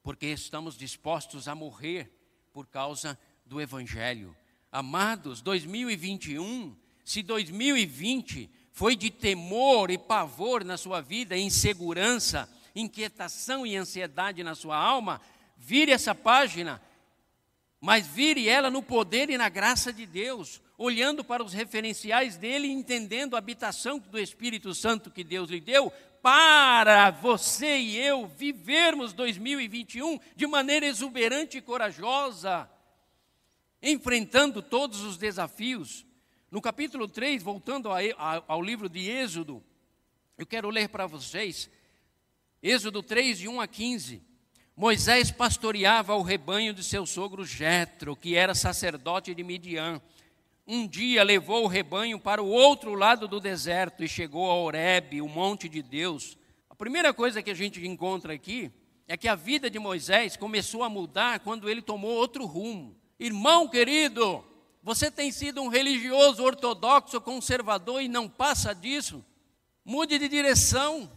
porque 0.01 0.27
estamos 0.27 0.77
dispostos 0.77 1.49
a 1.49 1.53
morrer 1.53 2.09
por 2.53 2.65
causa 2.65 3.19
do 3.45 3.59
evangelho. 3.59 4.33
Amados, 4.71 5.41
2021, 5.41 6.77
se 7.03 7.21
2020 7.21 8.49
foi 8.77 8.95
de 8.95 9.09
temor 9.09 9.89
e 9.89 9.97
pavor 9.97 10.63
na 10.63 10.77
sua 10.77 11.01
vida, 11.01 11.35
insegurança, 11.35 12.47
inquietação 12.75 13.65
e 13.65 13.75
ansiedade 13.75 14.43
na 14.43 14.53
sua 14.53 14.77
alma, 14.77 15.19
vire 15.57 15.91
essa 15.91 16.13
página, 16.13 16.79
mas 17.81 18.05
vire 18.05 18.47
ela 18.47 18.69
no 18.69 18.83
poder 18.83 19.31
e 19.31 19.37
na 19.37 19.49
graça 19.49 19.91
de 19.91 20.05
Deus, 20.05 20.61
olhando 20.77 21.23
para 21.23 21.43
os 21.43 21.53
referenciais 21.53 22.37
dele, 22.37 22.67
entendendo 22.67 23.33
a 23.33 23.39
habitação 23.39 23.97
do 23.97 24.19
Espírito 24.19 24.75
Santo 24.75 25.09
que 25.09 25.23
Deus 25.23 25.49
lhe 25.49 25.59
deu, 25.59 25.91
para 26.21 27.09
você 27.09 27.79
e 27.79 27.97
eu 27.97 28.27
vivermos 28.27 29.11
2021 29.11 30.19
de 30.35 30.45
maneira 30.45 30.85
exuberante 30.85 31.57
e 31.57 31.61
corajosa, 31.63 32.69
enfrentando 33.81 34.61
todos 34.61 35.01
os 35.01 35.17
desafios 35.17 36.05
no 36.49 36.61
capítulo 36.61 37.07
3, 37.07 37.43
voltando 37.43 37.89
ao 38.47 38.61
livro 38.61 38.87
de 38.87 39.09
Êxodo, 39.09 39.61
eu 40.37 40.45
quero 40.45 40.69
ler 40.69 40.87
para 40.87 41.05
vocês, 41.05 41.69
Êxodo 42.63 43.03
3, 43.03 43.39
de 43.39 43.47
1 43.49 43.59
a 43.59 43.67
15. 43.67 44.21
Moisés 44.75 45.29
pastoreava 45.29 46.15
o 46.15 46.21
rebanho 46.21 46.73
de 46.73 46.83
seu 46.83 47.05
sogro 47.05 47.45
Jetro, 47.45 48.15
que 48.15 48.35
era 48.35 48.55
sacerdote 48.55 49.35
de 49.35 49.43
Midian. 49.43 50.01
Um 50.65 50.87
dia 50.87 51.23
levou 51.23 51.65
o 51.65 51.67
rebanho 51.67 52.19
para 52.19 52.41
o 52.41 52.49
outro 52.49 52.93
lado 52.93 53.27
do 53.27 53.39
deserto 53.39 54.03
e 54.03 54.07
chegou 54.07 54.49
a 54.49 54.55
Horebe, 54.55 55.21
o 55.21 55.27
monte 55.27 55.67
de 55.67 55.81
Deus. 55.81 56.37
A 56.69 56.75
primeira 56.75 57.13
coisa 57.13 57.41
que 57.41 57.49
a 57.51 57.55
gente 57.55 57.85
encontra 57.85 58.33
aqui 58.33 58.71
é 59.07 59.17
que 59.17 59.27
a 59.27 59.35
vida 59.35 59.69
de 59.69 59.79
Moisés 59.79 60.37
começou 60.37 60.83
a 60.83 60.89
mudar 60.89 61.39
quando 61.39 61.69
ele 61.69 61.81
tomou 61.81 62.11
outro 62.11 62.45
rumo. 62.45 62.95
Irmão 63.19 63.67
querido, 63.67 64.45
você 64.87 65.11
tem 65.11 65.33
sido 65.33 65.61
um 65.61 65.67
religioso 65.67 66.41
ortodoxo, 66.41 67.19
conservador 67.19 68.01
e 68.01 68.07
não 68.07 68.29
passa 68.29 68.73
disso? 68.73 69.21
Mude 69.83 70.17
de 70.17 70.29
direção. 70.29 71.11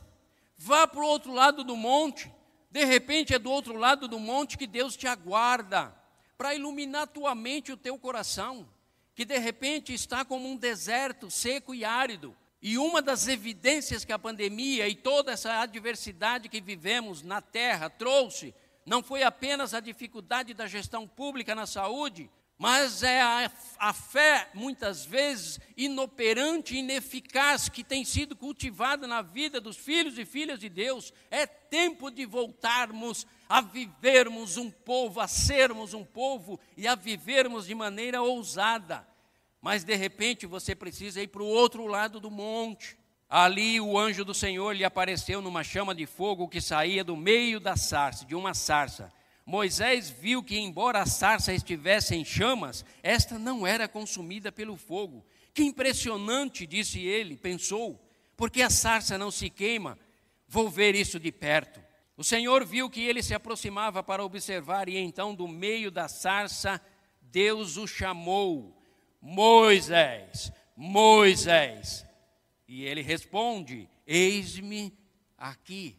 Vá 0.59 0.89
para 0.89 0.99
o 0.99 1.07
outro 1.07 1.33
lado 1.33 1.63
do 1.63 1.77
monte. 1.77 2.29
De 2.69 2.85
repente 2.85 3.33
é 3.33 3.39
do 3.39 3.49
outro 3.49 3.77
lado 3.77 4.09
do 4.09 4.19
monte 4.19 4.59
que 4.59 4.67
Deus 4.67 4.97
te 4.97 5.07
aguarda 5.07 5.95
para 6.37 6.53
iluminar 6.53 7.07
tua 7.07 7.33
mente 7.33 7.69
e 7.69 7.73
o 7.73 7.77
teu 7.77 7.97
coração, 7.97 8.69
que 9.15 9.25
de 9.25 9.39
repente 9.39 9.95
está 9.95 10.25
como 10.25 10.49
um 10.49 10.57
deserto 10.57 11.31
seco 11.31 11.73
e 11.73 11.85
árido. 11.85 12.37
E 12.61 12.77
uma 12.77 13.01
das 13.01 13.29
evidências 13.29 14.05
que 14.05 14.13
a 14.13 14.19
pandemia 14.19 14.89
e 14.89 14.97
toda 14.97 15.31
essa 15.31 15.61
adversidade 15.61 16.49
que 16.49 16.61
vivemos 16.61 17.23
na 17.23 17.41
terra 17.41 17.89
trouxe, 17.89 18.53
não 18.85 19.01
foi 19.01 19.23
apenas 19.23 19.75
a 19.75 19.79
dificuldade 19.79 20.55
da 20.55 20.67
gestão 20.67 21.07
pública 21.07 21.55
na 21.55 21.69
saúde, 21.69 22.29
mas 22.61 23.03
é 23.03 23.23
a, 23.23 23.51
a, 23.79 23.93
fé, 23.95 24.51
muitas 24.53 25.03
vezes, 25.03 25.59
inoperante, 25.79 26.77
ineficaz, 26.77 27.71
que 27.71 27.83
tem 27.83 28.05
sido 28.05 28.37
cultivada 28.37 29.07
na 29.07 29.23
vida 29.23 29.59
dos 29.59 29.79
filhos 29.79 30.19
e 30.19 30.27
filhas 30.27 30.61
de 30.61 30.69
Deus. 30.69 31.11
É 31.31 31.47
tempo 31.47 32.11
de 32.11 32.27
voltarmos 32.27 33.27
a 33.49 33.63
vivermos 33.63 34.59
um 34.59 34.71
povo, 34.71 35.21
a 35.21 35.27
sermos 35.27 35.95
um 35.95 36.05
povo 36.05 36.61
e 36.77 36.87
a 36.87 36.95
vivermos 36.95 37.67
de 37.67 37.75
maneira 37.75 38.21
ousada. 38.21 39.09
Mas, 39.63 39.83
de 39.83 39.95
repente, 39.95 40.45
você 40.45 40.75
precisa 40.75 41.23
ir 41.23 41.29
para 41.29 41.43
o 41.43 41.47
outro 41.47 41.87
lado 41.87 42.21
do 42.21 42.31
monte. 42.31 42.95
Ali 43.27 43.81
o 43.81 43.99
anjo 43.99 44.23
do 44.23 44.35
Senhor 44.35 44.77
lhe 44.77 44.85
apareceu 44.85 45.41
numa 45.41 45.65
chama 45.65 45.95
de 45.95 46.05
fogo 46.05 46.47
que 46.47 46.61
saía 46.61 47.03
do 47.03 47.17
meio 47.17 47.59
da 47.59 47.75
sarça, 47.75 48.27
de 48.27 48.35
uma 48.35 48.53
sarça 48.53 49.11
Moisés 49.51 50.09
viu 50.09 50.45
que, 50.45 50.57
embora 50.57 51.03
a 51.03 51.07
sarça 51.07 51.53
estivesse 51.53 52.15
em 52.15 52.25
chamas, 52.25 52.85
esta 53.03 53.37
não 53.37 53.67
era 53.67 53.89
consumida 53.89 54.53
pelo 54.53 54.77
fogo. 54.77 55.27
Que 55.53 55.65
impressionante, 55.65 56.65
disse 56.65 57.01
ele, 57.01 57.37
pensou, 57.37 58.01
porque 58.37 58.63
a 58.63 58.71
sarça 58.71 59.19
não 59.19 59.29
se 59.29 59.51
queima. 59.51 59.99
Vou 60.47 60.71
ver 60.71 60.95
isso 60.95 61.19
de 61.19 61.33
perto. 61.33 61.83
O 62.17 62.23
Senhor 62.23 62.65
viu 62.65 62.89
que 62.89 63.01
ele 63.01 63.25
se 63.25 63.35
aproximava 63.35 64.05
para 64.05 64.25
observar, 64.25 64.89
e 64.89 64.97
então, 64.97 65.35
do 65.35 65.49
meio 65.49 65.91
da 65.91 66.07
sarça, 66.07 66.81
Deus 67.21 67.77
o 67.77 67.89
chamou: 67.89 68.81
Moisés, 69.21 70.53
Moisés. 70.77 72.07
E 72.69 72.85
ele 72.85 73.03
responde: 73.03 73.89
Eis-me 74.07 74.97
aqui. 75.37 75.97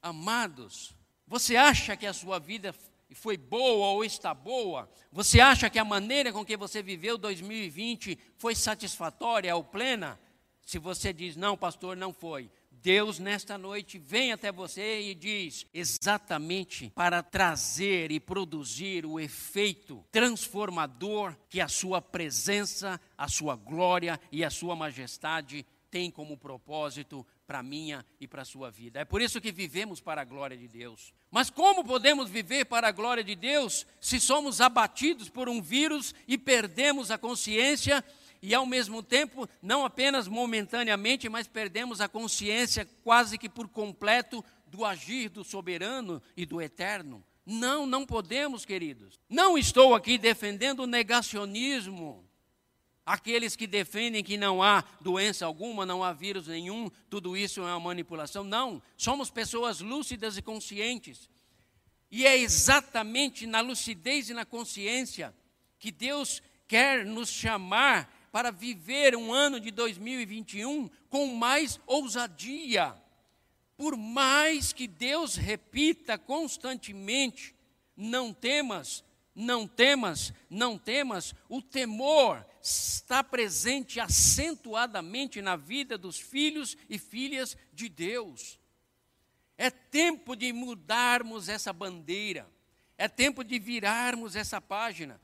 Amados, 0.00 0.94
você 1.26 1.56
acha 1.56 1.96
que 1.96 2.06
a 2.06 2.12
sua 2.12 2.38
vida 2.38 2.74
foi 3.14 3.36
boa 3.36 3.88
ou 3.88 4.04
está 4.04 4.34
boa? 4.34 4.90
Você 5.12 5.40
acha 5.40 5.70
que 5.70 5.78
a 5.78 5.84
maneira 5.84 6.32
com 6.32 6.44
que 6.44 6.56
você 6.56 6.82
viveu 6.82 7.16
2020 7.16 8.18
foi 8.36 8.54
satisfatória 8.54 9.54
ou 9.54 9.64
plena? 9.64 10.18
Se 10.62 10.78
você 10.78 11.12
diz, 11.12 11.36
não, 11.36 11.56
pastor, 11.56 11.96
não 11.96 12.12
foi. 12.12 12.50
Deus, 12.70 13.18
nesta 13.18 13.56
noite, 13.56 13.98
vem 13.98 14.30
até 14.30 14.52
você 14.52 15.00
e 15.00 15.14
diz 15.14 15.66
exatamente 15.72 16.92
para 16.94 17.22
trazer 17.22 18.12
e 18.12 18.20
produzir 18.20 19.06
o 19.06 19.18
efeito 19.18 20.04
transformador 20.12 21.34
que 21.48 21.62
a 21.62 21.68
sua 21.68 22.02
presença, 22.02 23.00
a 23.16 23.26
sua 23.26 23.56
glória 23.56 24.20
e 24.30 24.44
a 24.44 24.50
sua 24.50 24.76
majestade 24.76 25.64
tem 25.90 26.10
como 26.10 26.36
propósito 26.36 27.26
para 27.46 27.58
a 27.58 27.62
minha 27.62 28.04
e 28.20 28.26
para 28.26 28.42
a 28.42 28.44
sua 28.44 28.70
vida. 28.70 29.00
É 29.00 29.04
por 29.04 29.20
isso 29.20 29.40
que 29.40 29.52
vivemos 29.52 30.00
para 30.00 30.22
a 30.22 30.24
glória 30.24 30.56
de 30.56 30.66
Deus. 30.66 31.12
Mas 31.30 31.50
como 31.50 31.84
podemos 31.84 32.30
viver 32.30 32.64
para 32.64 32.88
a 32.88 32.92
glória 32.92 33.22
de 33.22 33.34
Deus 33.34 33.86
se 34.00 34.18
somos 34.18 34.60
abatidos 34.60 35.28
por 35.28 35.48
um 35.48 35.60
vírus 35.60 36.14
e 36.26 36.38
perdemos 36.38 37.10
a 37.10 37.18
consciência 37.18 38.04
e 38.40 38.54
ao 38.54 38.66
mesmo 38.66 39.02
tempo, 39.02 39.48
não 39.62 39.86
apenas 39.86 40.28
momentaneamente, 40.28 41.30
mas 41.30 41.48
perdemos 41.48 42.00
a 42.02 42.08
consciência 42.08 42.86
quase 43.02 43.38
que 43.38 43.48
por 43.48 43.68
completo 43.68 44.44
do 44.66 44.84
agir 44.84 45.30
do 45.30 45.42
soberano 45.42 46.22
e 46.36 46.44
do 46.44 46.60
eterno? 46.60 47.24
Não, 47.46 47.86
não 47.86 48.06
podemos, 48.06 48.64
queridos. 48.64 49.18
Não 49.28 49.56
estou 49.56 49.94
aqui 49.94 50.16
defendendo 50.16 50.80
o 50.80 50.86
negacionismo. 50.86 52.23
Aqueles 53.06 53.54
que 53.54 53.66
defendem 53.66 54.24
que 54.24 54.38
não 54.38 54.62
há 54.62 54.82
doença 54.98 55.44
alguma, 55.44 55.84
não 55.84 56.02
há 56.02 56.12
vírus 56.12 56.46
nenhum, 56.46 56.88
tudo 57.10 57.36
isso 57.36 57.60
é 57.60 57.64
uma 57.64 57.80
manipulação. 57.80 58.42
Não, 58.42 58.82
somos 58.96 59.30
pessoas 59.30 59.80
lúcidas 59.80 60.38
e 60.38 60.42
conscientes. 60.42 61.28
E 62.10 62.26
é 62.26 62.38
exatamente 62.38 63.46
na 63.46 63.60
lucidez 63.60 64.30
e 64.30 64.34
na 64.34 64.46
consciência 64.46 65.34
que 65.78 65.90
Deus 65.90 66.42
quer 66.66 67.04
nos 67.04 67.28
chamar 67.28 68.10
para 68.32 68.50
viver 68.50 69.14
um 69.14 69.32
ano 69.32 69.60
de 69.60 69.70
2021 69.70 70.88
com 71.10 71.26
mais 71.34 71.78
ousadia. 71.86 72.94
Por 73.76 73.96
mais 73.96 74.72
que 74.72 74.86
Deus 74.86 75.36
repita 75.36 76.16
constantemente: 76.16 77.54
não 77.94 78.32
temas, 78.32 79.04
não 79.34 79.66
temas, 79.66 80.32
não 80.48 80.78
temas, 80.78 81.34
o 81.48 81.60
temor 81.60 82.46
está 82.64 83.22
presente 83.22 84.00
acentuadamente 84.00 85.42
na 85.42 85.54
vida 85.54 85.98
dos 85.98 86.18
filhos 86.18 86.78
e 86.88 86.98
filhas 86.98 87.58
de 87.74 87.90
Deus. 87.90 88.58
É 89.58 89.70
tempo 89.70 90.34
de 90.34 90.50
mudarmos 90.50 91.50
essa 91.50 91.74
bandeira, 91.74 92.50
é 92.96 93.06
tempo 93.06 93.44
de 93.44 93.58
virarmos 93.58 94.34
essa 94.34 94.62
página, 94.62 95.20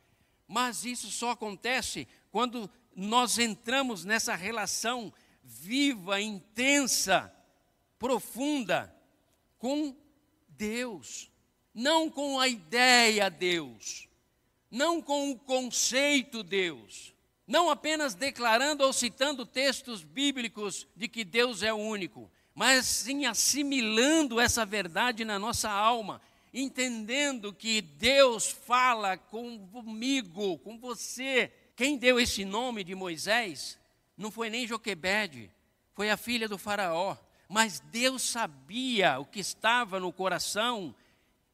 mas 0.46 0.84
isso 0.84 1.10
só 1.10 1.30
acontece 1.30 2.06
quando 2.30 2.70
nós 2.94 3.38
entramos 3.38 4.04
nessa 4.04 4.34
relação 4.36 5.12
viva, 5.42 6.20
intensa, 6.20 7.34
profunda 7.98 8.94
com 9.56 9.96
Deus, 10.46 11.30
não 11.72 12.10
com 12.10 12.38
a 12.38 12.46
ideia 12.46 13.30
Deus, 13.30 14.08
não 14.70 15.00
com 15.00 15.30
o 15.30 15.38
conceito 15.38 16.42
Deus, 16.42 17.14
não 17.50 17.68
apenas 17.68 18.14
declarando 18.14 18.84
ou 18.84 18.92
citando 18.92 19.44
textos 19.44 20.02
bíblicos 20.02 20.86
de 20.96 21.08
que 21.08 21.24
Deus 21.24 21.62
é 21.62 21.72
único, 21.72 22.30
mas 22.54 22.86
sim 22.86 23.26
assimilando 23.26 24.40
essa 24.40 24.64
verdade 24.64 25.24
na 25.24 25.38
nossa 25.38 25.68
alma, 25.68 26.22
entendendo 26.54 27.52
que 27.52 27.82
Deus 27.82 28.46
fala 28.46 29.18
comigo, 29.18 30.58
com 30.58 30.78
você. 30.78 31.52
Quem 31.76 31.98
deu 31.98 32.18
esse 32.18 32.44
nome 32.44 32.82
de 32.82 32.94
Moisés 32.94 33.78
não 34.16 34.30
foi 34.30 34.48
nem 34.48 34.66
Joquebede, 34.66 35.50
foi 35.94 36.08
a 36.08 36.16
filha 36.16 36.48
do 36.48 36.56
Faraó 36.56 37.16
mas 37.52 37.80
Deus 37.80 38.22
sabia 38.22 39.18
o 39.18 39.24
que 39.24 39.40
estava 39.40 39.98
no 39.98 40.12
coração 40.12 40.94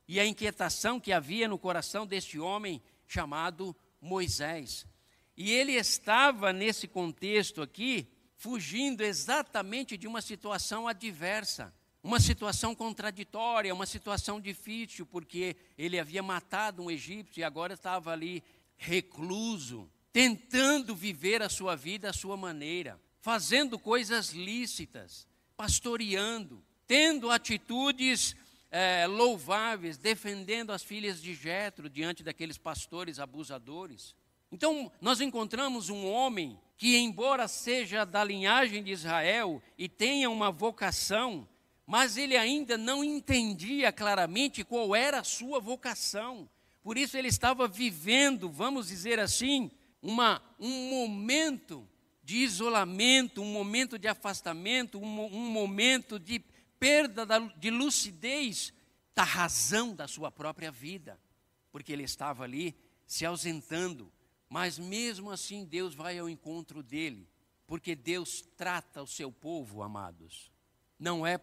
e 0.07 0.21
a 0.21 0.26
inquietação 0.26 1.00
que 1.00 1.11
havia 1.11 1.49
no 1.49 1.57
coração 1.57 2.07
deste 2.07 2.38
homem 2.38 2.83
chamado 3.07 3.75
Moisés. 3.99 4.87
E 5.37 5.52
ele 5.52 5.73
estava 5.73 6.52
nesse 6.52 6.88
contexto 6.88 7.61
aqui, 7.61 8.09
fugindo 8.37 9.02
exatamente 9.02 9.97
de 9.97 10.07
uma 10.07 10.23
situação 10.23 10.88
adversa, 10.88 11.75
uma 12.02 12.21
situação 12.21 12.75
contraditória, 12.75 13.75
uma 13.75 13.87
situação 13.87 14.40
difícil, 14.40 15.05
porque 15.05 15.57
ele 15.76 15.99
havia 15.99 16.23
matado 16.23 16.83
um 16.83 16.90
egípcio 16.90 17.40
e 17.40 17.45
agora 17.45 17.75
estava 17.75 18.12
ali 18.12 18.43
recluso, 18.76 19.90
tentando 20.12 20.95
viver 20.95 21.43
a 21.43 21.49
sua 21.49 21.75
vida 21.75 22.11
à 22.11 22.12
sua 22.12 22.37
maneira, 22.37 23.00
fazendo 23.21 23.78
coisas 23.78 24.31
lícitas 24.31 25.26
pastoreando, 25.57 26.62
tendo 26.87 27.31
atitudes 27.31 28.37
é, 28.71 29.07
louváveis, 29.07 29.97
defendendo 29.97 30.71
as 30.71 30.83
filhas 30.83 31.21
de 31.21 31.35
Jetro 31.35 31.88
diante 31.88 32.23
daqueles 32.23 32.59
pastores 32.59 33.19
abusadores. 33.19 34.14
Então, 34.50 34.91
nós 35.00 35.21
encontramos 35.21 35.88
um 35.88 36.07
homem 36.07 36.59
que, 36.76 36.97
embora 36.97 37.49
seja 37.49 38.04
da 38.04 38.23
linhagem 38.23 38.82
de 38.82 38.93
Israel 38.93 39.63
e 39.78 39.89
tenha 39.89 40.30
uma 40.30 40.50
vocação, 40.50 41.49
mas 41.87 42.17
ele 42.17 42.37
ainda 42.37 42.76
não 42.76 43.02
entendia 43.02 43.93
claramente 43.93 44.65
qual 44.65 44.95
era 44.95 45.21
a 45.21 45.25
sua 45.25 45.59
vocação. 45.59 46.49
Por 46.82 46.97
isso, 46.97 47.17
ele 47.17 47.28
estava 47.28 47.67
vivendo, 47.67 48.50
vamos 48.50 48.89
dizer 48.89 49.19
assim, 49.19 49.71
uma, 50.00 50.43
um 50.59 50.91
momento 50.91 51.89
de 52.23 52.39
isolamento, 52.39 53.41
um 53.41 53.52
momento 53.52 53.99
de 53.99 54.09
afastamento, 54.09 54.99
um, 54.99 55.25
um 55.26 55.50
momento 55.50 56.19
de 56.19 56.41
perda 56.78 57.25
da, 57.25 57.39
de 57.39 57.71
lucidez 57.71 58.73
da 59.15 59.23
razão 59.23 59.95
da 59.95 60.06
sua 60.06 60.30
própria 60.30 60.71
vida, 60.71 61.19
porque 61.73 61.93
ele 61.93 62.02
estava 62.02 62.45
ali 62.45 62.76
se 63.06 63.25
ausentando, 63.25 64.13
mas 64.49 64.78
mesmo 64.78 65.30
assim 65.30 65.65
Deus 65.65 65.95
vai 65.95 66.19
ao 66.19 66.28
encontro 66.28 66.82
dele, 66.82 67.28
porque 67.67 67.95
Deus 67.95 68.43
trata 68.56 69.02
o 69.02 69.06
seu 69.06 69.32
povo, 69.32 69.82
amados, 69.82 70.50
não 70.99 71.26
é 71.26 71.41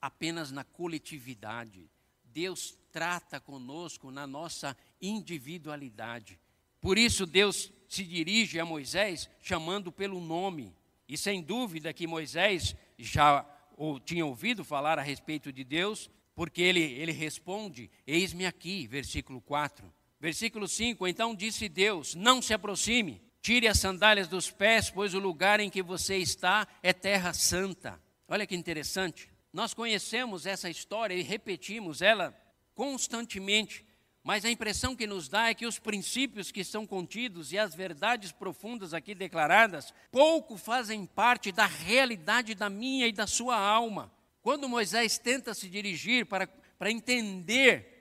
apenas 0.00 0.50
na 0.50 0.64
coletividade, 0.64 1.90
Deus 2.24 2.78
trata 2.92 3.40
conosco 3.40 4.10
na 4.10 4.26
nossa 4.26 4.76
individualidade. 5.00 6.38
Por 6.80 6.96
isso 6.96 7.26
Deus 7.26 7.72
se 7.88 8.04
dirige 8.04 8.60
a 8.60 8.64
Moisés 8.64 9.28
chamando 9.40 9.90
pelo 9.90 10.20
nome. 10.20 10.74
E 11.08 11.16
sem 11.16 11.42
dúvida 11.42 11.92
que 11.92 12.06
Moisés 12.06 12.76
já 12.98 13.44
ou, 13.76 13.98
tinha 13.98 14.26
ouvido 14.26 14.64
falar 14.64 14.98
a 14.98 15.02
respeito 15.02 15.52
de 15.52 15.64
Deus, 15.64 16.10
porque 16.34 16.60
ele, 16.60 16.80
ele 16.80 17.12
responde: 17.12 17.90
Eis-me 18.06 18.46
aqui, 18.46 18.86
versículo 18.86 19.40
4. 19.40 19.92
Versículo 20.20 20.66
5: 20.66 21.06
Então 21.06 21.34
disse 21.34 21.68
Deus: 21.68 22.14
Não 22.14 22.42
se 22.42 22.52
aproxime, 22.52 23.22
tire 23.40 23.68
as 23.68 23.78
sandálias 23.78 24.28
dos 24.28 24.50
pés, 24.50 24.90
pois 24.90 25.14
o 25.14 25.18
lugar 25.18 25.60
em 25.60 25.70
que 25.70 25.82
você 25.82 26.16
está 26.16 26.66
é 26.82 26.92
terra 26.92 27.32
santa. 27.32 28.00
Olha 28.26 28.46
que 28.46 28.54
interessante. 28.54 29.30
Nós 29.52 29.72
conhecemos 29.72 30.46
essa 30.46 30.68
história 30.68 31.14
e 31.14 31.22
repetimos 31.22 32.02
ela 32.02 32.36
constantemente 32.74 33.88
mas 34.28 34.44
a 34.44 34.50
impressão 34.50 34.94
que 34.94 35.06
nos 35.06 35.26
dá 35.26 35.48
é 35.48 35.54
que 35.54 35.64
os 35.64 35.78
princípios 35.78 36.52
que 36.52 36.62
são 36.62 36.86
contidos 36.86 37.50
e 37.50 37.56
as 37.56 37.74
verdades 37.74 38.30
profundas 38.30 38.92
aqui 38.92 39.14
declaradas 39.14 39.94
pouco 40.10 40.58
fazem 40.58 41.06
parte 41.06 41.50
da 41.50 41.64
realidade 41.64 42.54
da 42.54 42.68
minha 42.68 43.06
e 43.06 43.12
da 43.12 43.26
sua 43.26 43.56
alma. 43.56 44.12
Quando 44.42 44.68
Moisés 44.68 45.16
tenta 45.16 45.54
se 45.54 45.66
dirigir 45.66 46.26
para, 46.26 46.46
para 46.46 46.90
entender 46.90 47.97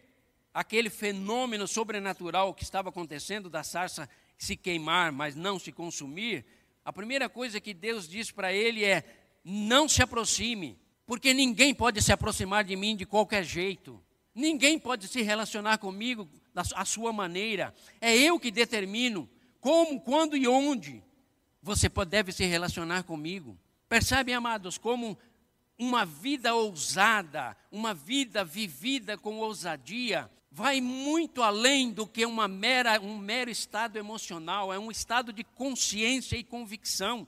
aquele 0.58 0.90
fenômeno 0.90 1.68
sobrenatural 1.68 2.52
que 2.52 2.64
estava 2.64 2.90
acontecendo 2.90 3.48
da 3.48 3.64
sarça 3.64 4.10
se 4.40 4.58
queimar, 4.58 5.12
mas 5.12 5.36
não 5.36 5.60
se 5.60 5.72
consumir, 5.72 6.44
a 6.84 6.92
primeira 6.92 7.30
coisa 7.30 7.62
que 7.62 7.76
Deus 7.76 8.10
diz 8.10 8.32
para 8.32 8.52
ele 8.52 8.84
é: 8.84 9.04
não 9.46 9.88
se 9.88 10.02
aproxime, 10.02 10.76
porque 11.06 11.32
ninguém 11.32 11.76
pode 11.76 12.02
se 12.02 12.12
aproximar 12.12 12.64
de 12.64 12.76
mim 12.76 12.96
de 12.96 13.06
qualquer 13.06 13.44
jeito. 13.44 14.04
Ninguém 14.34 14.80
pode 14.80 15.08
se 15.08 15.22
relacionar 15.22 15.78
comigo 15.78 16.28
à 16.74 16.84
sua 16.84 17.14
maneira. 17.14 17.72
É 18.02 18.16
eu 18.16 18.40
que 18.40 18.50
determino 18.50 19.30
como, 19.62 20.02
quando 20.02 20.36
e 20.36 20.48
onde 20.48 21.04
você 21.62 21.88
deve 22.10 22.32
se 22.32 22.46
relacionar 22.46 23.04
comigo. 23.04 23.56
Percebem, 23.88 24.34
amados, 24.34 24.80
como 24.80 25.16
uma 25.78 26.04
vida 26.04 26.56
ousada, 26.56 27.56
uma 27.72 27.94
vida 27.94 28.44
vivida 28.44 29.18
com 29.18 29.38
ousadia, 29.38 30.28
vai 30.58 30.82
muito 30.82 31.44
além 31.44 31.92
do 31.92 32.08
que 32.08 32.26
uma 32.26 32.48
mera, 32.48 33.00
um 33.00 33.16
mero 33.16 33.48
estado 33.48 33.96
emocional, 33.96 34.74
é 34.74 34.80
um 34.80 34.90
estado 34.90 35.32
de 35.32 35.44
consciência 35.44 36.36
e 36.36 36.44
convicção 36.44 37.28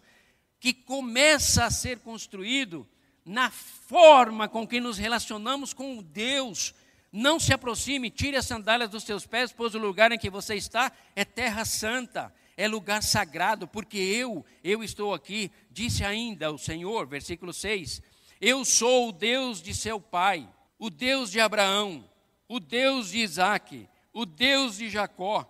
que 0.60 0.74
começa 0.74 1.64
a 1.64 1.70
ser 1.70 2.00
construído 2.00 2.90
na 3.24 3.52
forma 3.52 4.50
com 4.50 4.68
que 4.68 4.80
nos 4.80 4.98
relacionamos 4.98 5.76
com 5.76 6.02
Deus. 6.02 6.74
Não 7.12 7.40
se 7.40 7.54
aproxime, 7.54 8.10
tire 8.10 8.36
as 8.36 8.48
sandálias 8.48 8.90
dos 8.90 9.04
seus 9.04 9.28
pés, 9.28 9.52
pois 9.52 9.76
o 9.76 9.78
lugar 9.78 10.12
em 10.12 10.18
que 10.18 10.32
você 10.32 10.56
está 10.56 10.92
é 11.16 11.24
terra 11.24 11.66
santa, 11.66 12.34
é 12.58 12.68
lugar 12.68 13.04
sagrado, 13.04 13.68
porque 13.68 14.00
eu, 14.00 14.44
eu 14.64 14.84
estou 14.84 15.14
aqui, 15.14 15.52
disse 15.70 16.04
ainda 16.04 16.52
o 16.52 16.58
Senhor, 16.58 17.06
versículo 17.06 17.54
6: 17.54 18.02
Eu 18.42 18.66
sou 18.66 19.10
o 19.10 19.12
Deus 19.12 19.62
de 19.62 19.76
seu 19.76 20.02
pai, 20.02 20.50
o 20.80 20.90
Deus 20.90 21.30
de 21.30 21.40
Abraão, 21.40 22.09
o 22.50 22.60
Deus 22.60 23.12
de 23.12 23.20
Isaac, 23.20 23.88
o 24.12 24.26
Deus 24.26 24.78
de 24.78 24.90
Jacó. 24.90 25.48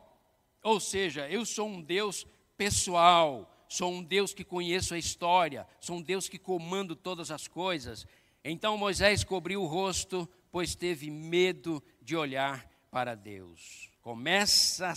Ou 0.61 0.79
seja, 0.79 1.27
eu 1.27 1.43
sou 1.45 1.67
um 1.67 1.81
Deus 1.81 2.27
pessoal, 2.55 3.65
sou 3.67 3.91
um 3.91 4.03
Deus 4.03 4.33
que 4.33 4.43
conheço 4.43 4.93
a 4.93 4.99
história, 4.99 5.65
sou 5.79 5.95
um 5.95 6.01
Deus 6.01 6.29
que 6.29 6.37
comando 6.37 6.95
todas 6.95 7.31
as 7.31 7.47
coisas. 7.47 8.05
Então 8.43 8.77
Moisés 8.77 9.23
cobriu 9.23 9.63
o 9.63 9.65
rosto 9.65 10.29
pois 10.51 10.75
teve 10.75 11.09
medo 11.09 11.81
de 12.01 12.15
olhar 12.15 12.67
para 12.91 13.15
Deus. 13.15 13.89
Começa 14.01 14.93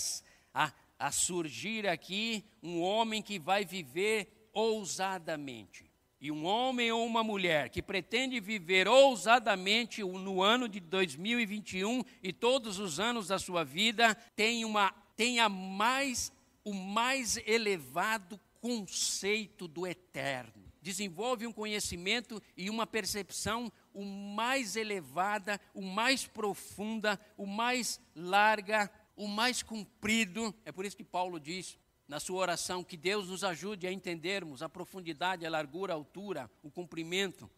a, 0.55 0.73
a 0.99 1.13
surgir 1.13 1.87
aqui 1.87 2.45
um 2.63 2.81
homem 2.81 3.23
que 3.23 3.39
vai 3.39 3.65
viver 3.65 4.49
ousadamente. 4.53 5.91
E 6.23 6.31
um 6.31 6.45
homem 6.45 6.93
ou 6.93 7.05
uma 7.05 7.25
mulher 7.25 7.69
que 7.69 7.83
pretende 7.83 8.39
viver 8.39 8.87
ousadamente 8.87 10.05
no 10.05 10.41
ano 10.41 10.69
de 10.69 10.79
2021 10.79 12.05
e 12.23 12.33
todos 12.33 12.79
os 12.79 13.01
anos 13.01 13.27
da 13.27 13.41
sua 13.41 13.65
vida 13.65 14.15
tem 14.37 14.65
uma 14.65 14.95
tenha 15.17 15.49
mais 15.49 16.33
o 16.65 16.73
mais 16.73 17.39
elevado 17.39 18.41
conceito 18.61 19.67
do 19.67 19.85
eterno. 19.85 20.53
Desenvolve 20.81 21.45
um 21.45 21.53
conhecimento 21.53 22.41
e 22.57 22.71
uma 22.71 22.87
percepção 22.87 23.73
o 23.93 24.05
mais 24.05 24.77
elevada, 24.77 25.61
o 25.75 25.83
mais 25.83 26.25
profunda, 26.25 27.19
o 27.37 27.47
mais 27.47 28.01
larga, 28.15 28.89
o 29.17 29.27
mais 29.27 29.61
comprido. 29.61 30.55
É 30.65 30.71
por 30.71 30.85
isso 30.85 30.97
que 30.97 31.03
Paulo 31.03 31.41
diz: 31.41 31.77
na 32.07 32.21
sua 32.21 32.41
oração, 32.41 32.85
que 32.85 32.97
Deus 32.97 33.29
nos 33.29 33.45
ajude 33.45 33.87
a 33.87 33.93
entendermos 33.93 34.63
a 34.63 34.69
profundidade, 34.69 35.47
a 35.47 35.51
largura, 35.51 35.93
a 35.93 35.97
altura, 35.97 36.51
o 36.63 36.71
comprimento 36.71 37.51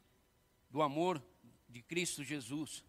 do 0.71 0.83
amor 0.83 1.23
de 1.69 1.83
Cristo 1.83 2.23
Jesus. 2.23 2.85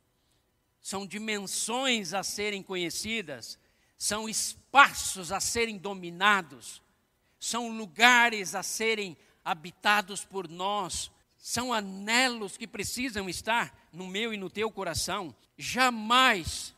São 0.81 1.07
dimensões 1.07 2.13
a 2.13 2.21
serem 2.21 2.61
conhecidas, 2.61 3.57
são 3.97 4.29
espaços 4.29 5.31
a 5.31 5.39
serem 5.39 5.77
dominados, 5.77 6.81
são 7.39 7.75
lugares 7.75 8.53
a 8.53 8.61
serem 8.61 9.17
habitados 9.43 10.23
por 10.23 10.47
nós, 10.47 11.11
são 11.37 11.73
anelos 11.73 12.57
que 12.57 12.67
precisam 12.67 13.29
estar 13.29 13.87
no 13.91 14.07
meu 14.07 14.33
e 14.33 14.37
no 14.37 14.49
teu 14.49 14.69
coração. 14.69 15.35
Jamais 15.57 16.74